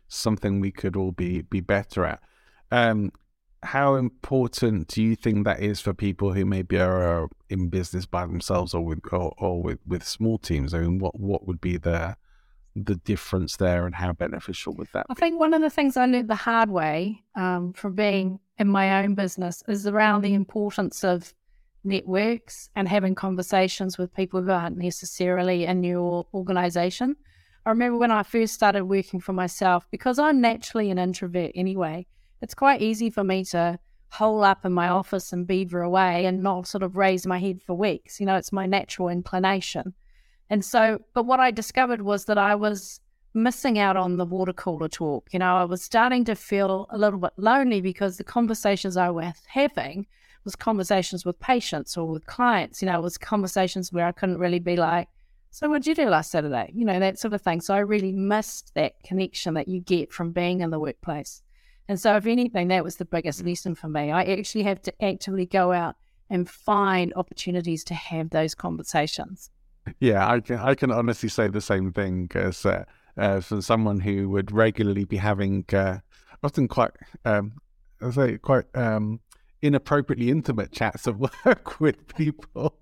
[0.07, 2.19] Something we could all be be better at.
[2.71, 3.11] Um,
[3.63, 8.05] how important do you think that is for people who maybe are uh, in business
[8.05, 10.73] by themselves or with or, or with, with small teams?
[10.73, 12.15] I mean, what what would be the
[12.75, 15.05] the difference there, and how beneficial would that?
[15.09, 18.67] I think one of the things I learned the hard way um, from being in
[18.67, 21.33] my own business is around the importance of
[21.83, 27.15] networks and having conversations with people who aren't necessarily in your organization.
[27.65, 32.07] I remember when I first started working for myself, because I'm naturally an introvert anyway,
[32.41, 33.79] it's quite easy for me to
[34.09, 37.61] hole up in my office and beaver away and not sort of raise my head
[37.61, 38.19] for weeks.
[38.19, 39.93] You know, it's my natural inclination.
[40.49, 42.99] And so, but what I discovered was that I was
[43.33, 45.29] missing out on the water cooler talk.
[45.31, 49.09] You know, I was starting to feel a little bit lonely because the conversations I
[49.09, 50.05] was having
[50.43, 52.81] was conversations with patients or with clients.
[52.81, 55.07] You know, it was conversations where I couldn't really be like,
[55.51, 56.71] so what did you do last Saturday?
[56.73, 57.61] You know, that sort of thing.
[57.61, 61.41] So I really missed that connection that you get from being in the workplace.
[61.87, 64.11] And so, if anything, that was the biggest lesson for me.
[64.11, 65.95] I actually have to actively go out
[66.29, 69.49] and find opportunities to have those conversations.
[69.99, 72.85] Yeah, I can, I can honestly say the same thing as uh,
[73.17, 75.99] uh, for someone who would regularly be having uh,
[76.43, 76.91] often quite,
[77.25, 77.53] um,
[78.01, 79.19] I say, quite um,
[79.61, 82.77] inappropriately intimate chats at work with people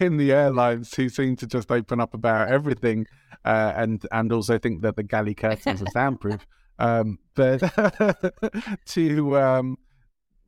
[0.00, 3.06] in the airlines who seem to just open up about everything
[3.44, 6.46] uh, and and also think that the galley curtains are soundproof.
[6.78, 7.60] Um, but
[8.86, 9.78] to um,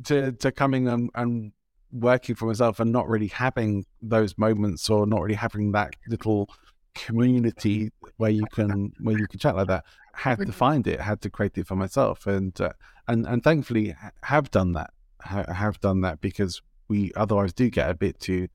[0.05, 1.53] to to coming and, and
[1.93, 6.49] working for myself and not really having those moments or not really having that little
[6.95, 11.21] community where you can where you can chat like that had to find it had
[11.21, 12.27] to create it for myself.
[12.27, 12.73] And uh,
[13.07, 17.91] and and thankfully have done that ha- have done that because we otherwise do get
[17.91, 18.49] a bit too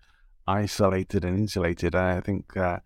[0.47, 1.95] isolated and insulated.
[1.95, 2.80] And i think uh,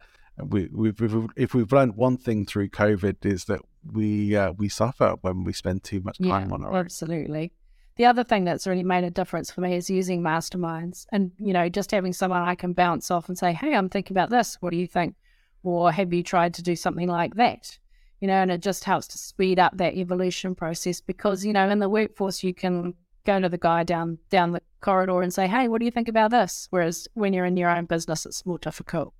[0.43, 3.61] we, we've, we've, if we've learned one thing through COVID is that
[3.91, 7.53] we uh, we suffer when we spend too much time yeah, on our absolutely.
[7.97, 11.53] The other thing that's really made a difference for me is using masterminds and you
[11.53, 14.57] know just having someone I can bounce off and say, "Hey, I'm thinking about this.
[14.59, 15.15] What do you think?"
[15.63, 17.79] Or have you tried to do something like that?
[18.21, 21.69] You know, and it just helps to speed up that evolution process because you know
[21.69, 22.93] in the workforce you can
[23.25, 26.07] go to the guy down down the corridor and say, "Hey, what do you think
[26.07, 29.13] about this?" Whereas when you're in your own business, it's more difficult.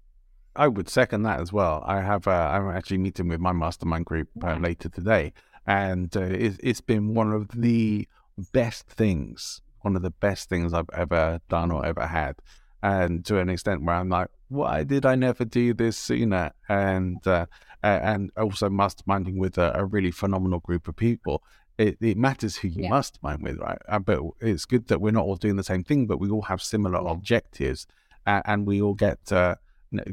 [0.56, 1.84] I would second that as well.
[1.86, 5.34] I have uh, I'm actually meeting with my mastermind group uh, later today,
[5.68, 8.08] and uh, it's, it's been one of the
[8.54, 12.38] best things, one of the best things I've ever done or ever had,
[12.82, 16.52] and to an extent where I'm like, why did I never do this sooner?
[16.70, 17.48] And uh,
[17.84, 21.44] and also masterminding with a, a, really phenomenal group of people.
[21.78, 22.90] It, it matters who you yeah.
[22.90, 23.78] mastermind with, right?
[23.88, 26.44] Uh, but it's good that we're not all doing the same thing, but we all
[26.44, 27.12] have similar yeah.
[27.12, 27.86] objectives,
[28.26, 29.20] and we all get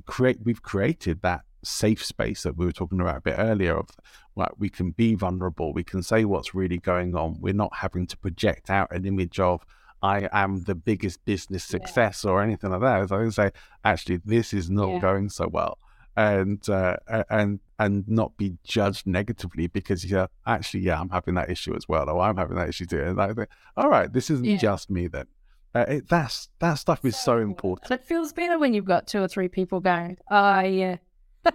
[0.06, 3.88] create we've created that safe space that we were talking about a bit earlier of
[4.34, 8.06] like we can be vulnerable we can say what's really going on we're not having
[8.06, 9.64] to project out an image of
[10.02, 12.30] i am the biggest business success yeah.
[12.30, 13.50] or anything like that so i can say
[13.84, 14.98] actually this is not yeah.
[14.98, 15.78] going so well
[16.16, 16.96] and uh,
[17.30, 21.88] and and not be judged negatively because yeah actually yeah i'm having that issue as
[21.88, 24.56] well or i'm having that issue too and I think, all right this isn't yeah.
[24.56, 25.26] just me then
[25.74, 27.90] uh, it, that's that stuff is so important.
[27.90, 30.18] It feels better when you've got two or three people going.
[30.30, 30.96] Oh yeah.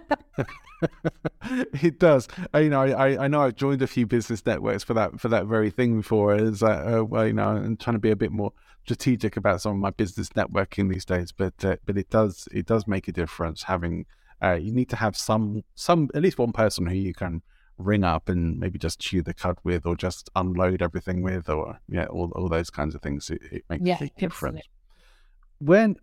[1.82, 2.28] it does.
[2.52, 5.28] I, you know, I, I know I've joined a few business networks for that for
[5.28, 6.34] that very thing before.
[6.34, 8.52] Is that uh, well, you know, I'm trying to be a bit more
[8.84, 11.32] strategic about some of my business networking these days.
[11.32, 14.06] But uh, but it does it does make a difference having.
[14.40, 17.42] Uh, you need to have some some at least one person who you can
[17.78, 21.78] ring up and maybe just chew the cud with or just unload everything with or
[21.88, 24.62] yeah all, all those kinds of things it, it makes yeah, a difference.
[25.58, 25.96] when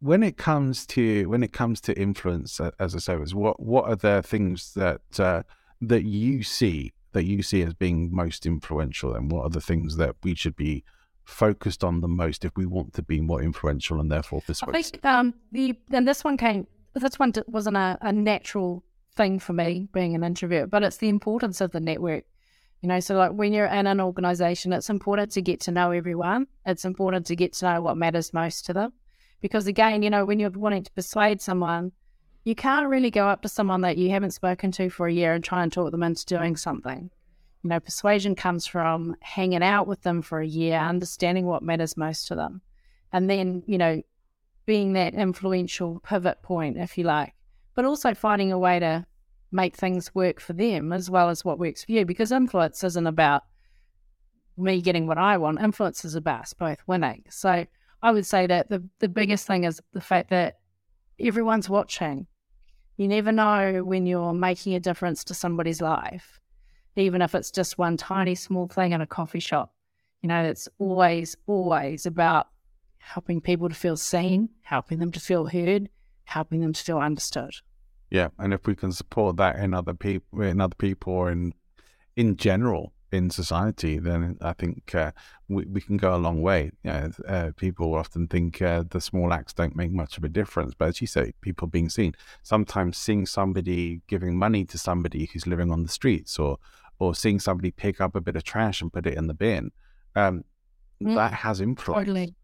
[0.00, 3.96] when it comes to when it comes to influence as a service what what are
[3.96, 5.42] the things that uh,
[5.80, 9.96] that you see that you see as being most influential and what are the things
[9.96, 10.82] that we should be
[11.24, 14.82] focused on the most if we want to be more influential and therefore persuasive I
[14.82, 18.82] think um the and this one came this one wasn't a, a natural
[19.20, 22.24] thing for me being an introvert, but it's the importance of the network.
[22.80, 25.90] You know, so like when you're in an organization, it's important to get to know
[25.90, 26.46] everyone.
[26.64, 28.94] It's important to get to know what matters most to them.
[29.42, 31.92] Because again, you know, when you're wanting to persuade someone,
[32.44, 35.34] you can't really go up to someone that you haven't spoken to for a year
[35.34, 37.10] and try and talk them into doing something.
[37.62, 41.94] You know, persuasion comes from hanging out with them for a year, understanding what matters
[41.94, 42.62] most to them.
[43.12, 44.00] And then, you know,
[44.64, 47.34] being that influential pivot point, if you like,
[47.74, 49.04] but also finding a way to
[49.52, 53.06] make things work for them as well as what works for you because influence isn't
[53.06, 53.42] about
[54.56, 55.60] me getting what I want.
[55.60, 57.24] Influence is about us both winning.
[57.30, 57.66] So
[58.02, 60.58] I would say that the, the biggest thing is the fact that
[61.18, 62.26] everyone's watching.
[62.96, 66.38] You never know when you're making a difference to somebody's life,
[66.96, 69.74] even if it's just one tiny small thing in a coffee shop.
[70.22, 72.48] You know, it's always, always about
[72.98, 75.88] helping people to feel seen, helping them to feel heard,
[76.24, 77.54] helping them to feel understood.
[78.10, 81.54] Yeah, and if we can support that in other people, in other people, or in
[82.16, 85.12] in general in society, then I think uh,
[85.48, 86.72] we we can go a long way.
[86.82, 90.28] You know, uh, people often think uh, the small acts don't make much of a
[90.28, 92.14] difference, but as you say, people being seen.
[92.42, 96.58] Sometimes seeing somebody giving money to somebody who's living on the streets, or
[96.98, 99.70] or seeing somebody pick up a bit of trash and put it in the bin,
[100.16, 100.44] um,
[101.02, 102.00] mm, that has influence.
[102.00, 102.34] Totally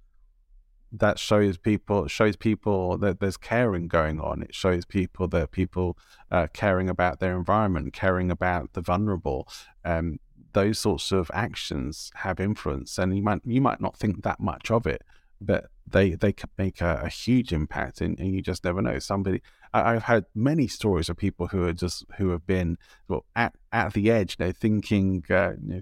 [0.92, 4.42] that shows people shows people that there's caring going on.
[4.42, 5.98] It shows people that people
[6.30, 9.48] uh, caring about their environment, caring about the vulnerable.
[9.84, 10.18] Um,
[10.52, 14.70] those sorts of actions have influence, and you might you might not think that much
[14.70, 15.02] of it,
[15.40, 18.98] but they they can make a, a huge impact, and, and, you just never know.
[18.98, 19.42] Somebody
[19.74, 23.54] I, have had many stories of people who are just who have been well, at
[23.70, 25.80] at the edge, you know, thinking uh, you know,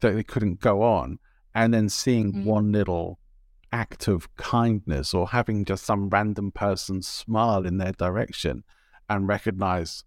[0.00, 1.20] that they couldn't go on,
[1.54, 2.44] and then seeing mm-hmm.
[2.44, 3.19] one little
[3.72, 8.64] act of kindness or having just some random person smile in their direction
[9.08, 10.04] and recognize,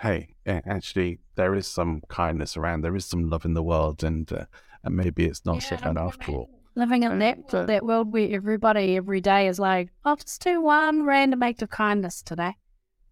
[0.00, 4.32] hey, actually, there is some kindness around, there is some love in the world, and
[4.32, 4.44] uh,
[4.82, 6.50] and maybe it's not yeah, so bad after all.
[6.74, 11.04] Living in that, that world where everybody every day is like, I'll just do one
[11.04, 12.56] random act of kindness today.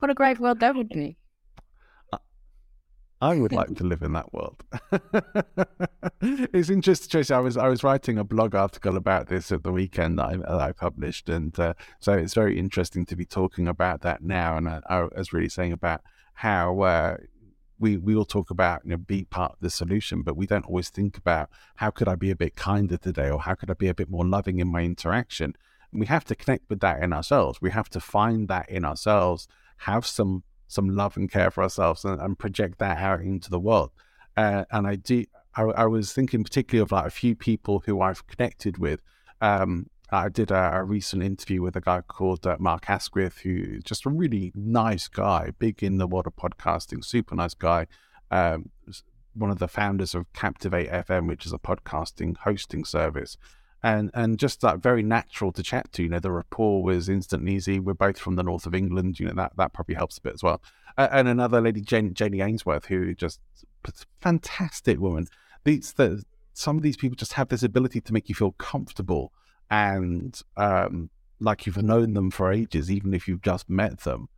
[0.01, 1.17] What a great world that would be.
[3.23, 4.65] I would like to live in that world.
[6.21, 7.33] it's interesting, Tracy.
[7.33, 10.67] I was I was writing a blog article about this at the weekend that I,
[10.67, 14.57] I published, and uh, so it's very interesting to be talking about that now.
[14.57, 16.01] And I, I was really saying about
[16.35, 17.17] how uh,
[17.79, 20.67] we we all talk about you know be part of the solution, but we don't
[20.67, 23.75] always think about how could I be a bit kinder today, or how could I
[23.75, 25.55] be a bit more loving in my interaction.
[25.93, 27.63] And we have to connect with that in ourselves.
[27.63, 29.47] We have to find that in ourselves.
[29.77, 30.43] Have some
[30.73, 33.91] some love and care for ourselves and, and project that out into the world.
[34.37, 35.25] Uh, and I do.
[35.55, 39.01] I, I, was thinking particularly of like a few people who I've connected with.
[39.43, 43.81] Um, I did a, a, recent interview with a guy called uh, Mark Asquith, who
[43.81, 47.87] just a really nice guy, big in the world of podcasting, super nice guy.
[48.31, 48.71] Um,
[49.35, 53.37] one of the founders of Captivate FM, which is a podcasting hosting service
[53.83, 56.03] and and just that very natural to chat to.
[56.03, 57.81] You know, the rapport was instant and easy.
[57.81, 59.19] We're both from the north of England.
[59.19, 60.63] You know, that that probably helps a bit as well.
[60.97, 63.41] Uh, and another lady, Jane, Janie Ainsworth, who just
[64.21, 65.27] fantastic woman.
[65.65, 66.23] These the,
[66.53, 69.33] some of these people just have this ability to make you feel comfortable
[69.71, 71.09] and um,
[71.41, 74.29] like you've known them for ages, even if you've just met them.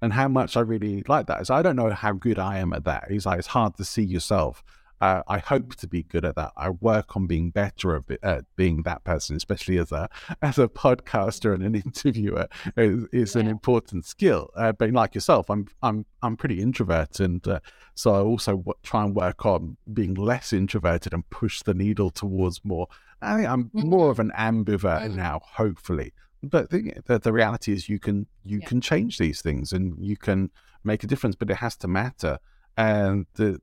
[0.00, 2.72] And how much I really like that is I don't know how good I am
[2.72, 3.06] at that.
[3.10, 4.62] It's like it's hard to see yourself
[5.00, 6.52] uh, I hope to be good at that.
[6.56, 10.08] I work on being better at, being that person, especially as a
[10.42, 12.48] as a podcaster and an interviewer.
[12.76, 13.40] It's, yeah.
[13.40, 14.50] an important skill.
[14.56, 17.60] Uh, but like yourself, I'm I'm I'm pretty introvert, and uh,
[17.94, 22.10] so I also w- try and work on being less introverted and push the needle
[22.10, 22.88] towards more.
[23.22, 23.88] I think I'm mm-hmm.
[23.88, 25.16] more of an ambivert mm-hmm.
[25.16, 26.12] now, hopefully.
[26.42, 28.66] But the, the, the, reality is, you can you yeah.
[28.66, 30.50] can change these things and you can
[30.84, 32.38] make a difference, but it has to matter.
[32.76, 33.60] And the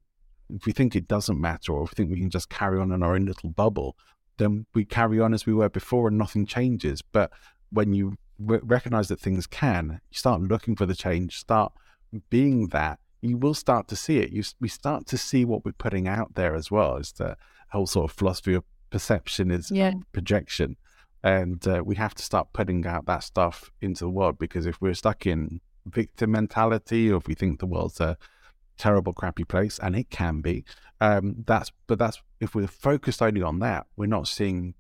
[0.54, 2.92] if we think it doesn't matter or if we think we can just carry on
[2.92, 3.96] in our own little bubble,
[4.38, 7.02] then we carry on as we were before and nothing changes.
[7.02, 7.32] But
[7.72, 11.74] when you re- recognize that things can, you start looking for the change, start
[12.30, 14.32] being that, you will start to see it.
[14.32, 16.98] You, we start to see what we're putting out there as well.
[16.98, 17.38] Is the
[17.72, 19.94] whole sort of philosophy of perception is yeah.
[20.12, 20.78] projection.
[21.24, 24.80] And uh, we have to start putting out that stuff into the world because if
[24.80, 28.18] we're stuck in victim mentality or if we think the world's a
[28.78, 30.64] terrible, crappy place, and it can be.
[31.02, 34.76] Um, that's but that's if we're focused only on that, we're not seeing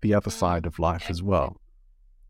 [0.00, 0.34] the other mm.
[0.34, 1.60] side of life as well,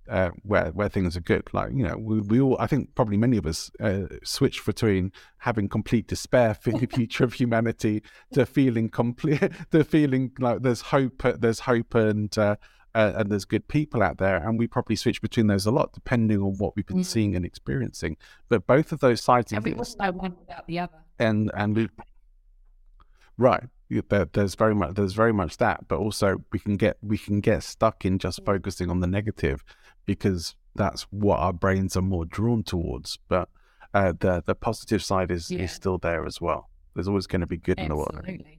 [0.09, 1.49] uh, where where things are good.
[1.53, 5.12] Like you know, we, we all I think probably many of us uh, switch between
[5.38, 10.80] having complete despair for the future of humanity to feeling complete, to feeling like there's
[10.80, 12.57] hope, there's hope and uh,
[12.95, 15.93] uh, and there's good people out there, and we probably switch between those a lot
[15.93, 17.03] depending on what we've been mm-hmm.
[17.03, 18.16] seeing and experiencing.
[18.49, 21.88] But both of those sides, and we also one without the other, and and we,
[23.38, 23.64] right,
[24.09, 27.40] there, there's very much there's very much that, but also we can get we can
[27.40, 28.53] get stuck in just mm-hmm.
[28.53, 29.64] focusing on the negative
[30.05, 33.18] because that's what our brains are more drawn towards.
[33.28, 33.49] But
[33.95, 35.62] uh, the the positive side is yeah.
[35.62, 36.70] is still there as well.
[36.95, 38.14] There's always going to be good Absolutely.
[38.30, 38.59] in the world.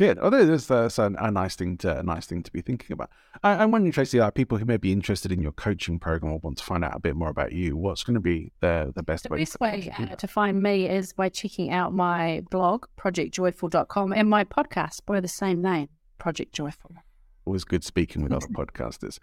[0.00, 0.18] Good.
[0.18, 3.10] Although that's, a, a, nice thing to a nice thing to be thinking about.
[3.42, 6.38] I, I'm wondering, Tracy, like people who may be interested in your coaching program or
[6.38, 9.02] want to find out a bit more about you, what's going to be the the
[9.02, 9.40] best the way?
[9.40, 14.42] best way uh, to find me is by checking out my blog, projectjoyful.com, and my
[14.42, 16.92] podcast by the same name, Project Joyful.
[17.44, 19.18] Always good speaking with other podcasters.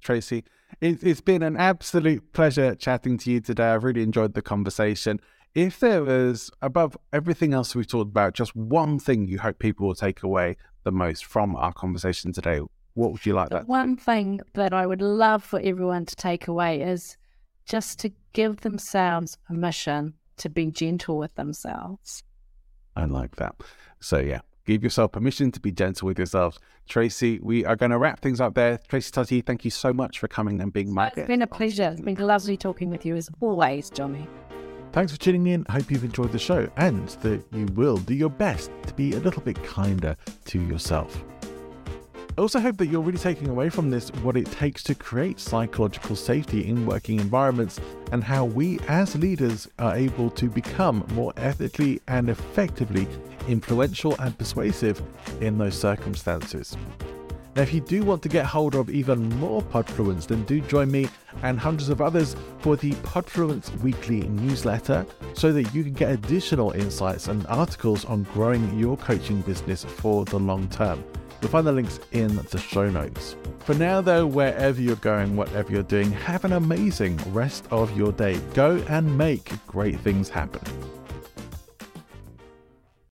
[0.00, 0.44] Tracy,
[0.80, 3.66] it, it's been an absolute pleasure chatting to you today.
[3.66, 5.20] I've really enjoyed the conversation
[5.54, 9.86] if there was above everything else we've talked about just one thing you hope people
[9.86, 12.60] will take away the most from our conversation today
[12.94, 13.68] what would you like the that?
[13.68, 17.16] one thing that i would love for everyone to take away is
[17.66, 22.22] just to give themselves permission to be gentle with themselves.
[22.96, 23.54] I like that.
[24.00, 26.58] So yeah give yourself permission to be gentle with yourselves.
[26.88, 28.78] Tracy we are going to wrap things up there.
[28.88, 31.46] Tracy tutty thank you so much for coming and being my guest it's been a
[31.46, 31.90] pleasure.
[31.92, 34.26] It's been lovely talking with you as always johnny
[34.92, 35.64] Thanks for tuning in.
[35.70, 39.20] Hope you've enjoyed the show and that you will do your best to be a
[39.20, 40.14] little bit kinder
[40.44, 41.24] to yourself.
[42.36, 45.40] I also hope that you're really taking away from this what it takes to create
[45.40, 47.80] psychological safety in working environments
[48.10, 53.08] and how we as leaders are able to become more ethically and effectively
[53.48, 55.02] influential and persuasive
[55.40, 56.76] in those circumstances.
[57.54, 60.90] Now, if you do want to get hold of even more Podfluence, then do join
[60.90, 61.08] me
[61.42, 66.70] and hundreds of others for the Podfluence weekly newsletter so that you can get additional
[66.70, 71.04] insights and articles on growing your coaching business for the long term.
[71.42, 73.36] You'll find the links in the show notes.
[73.58, 78.12] For now, though, wherever you're going, whatever you're doing, have an amazing rest of your
[78.12, 78.40] day.
[78.54, 80.62] Go and make great things happen.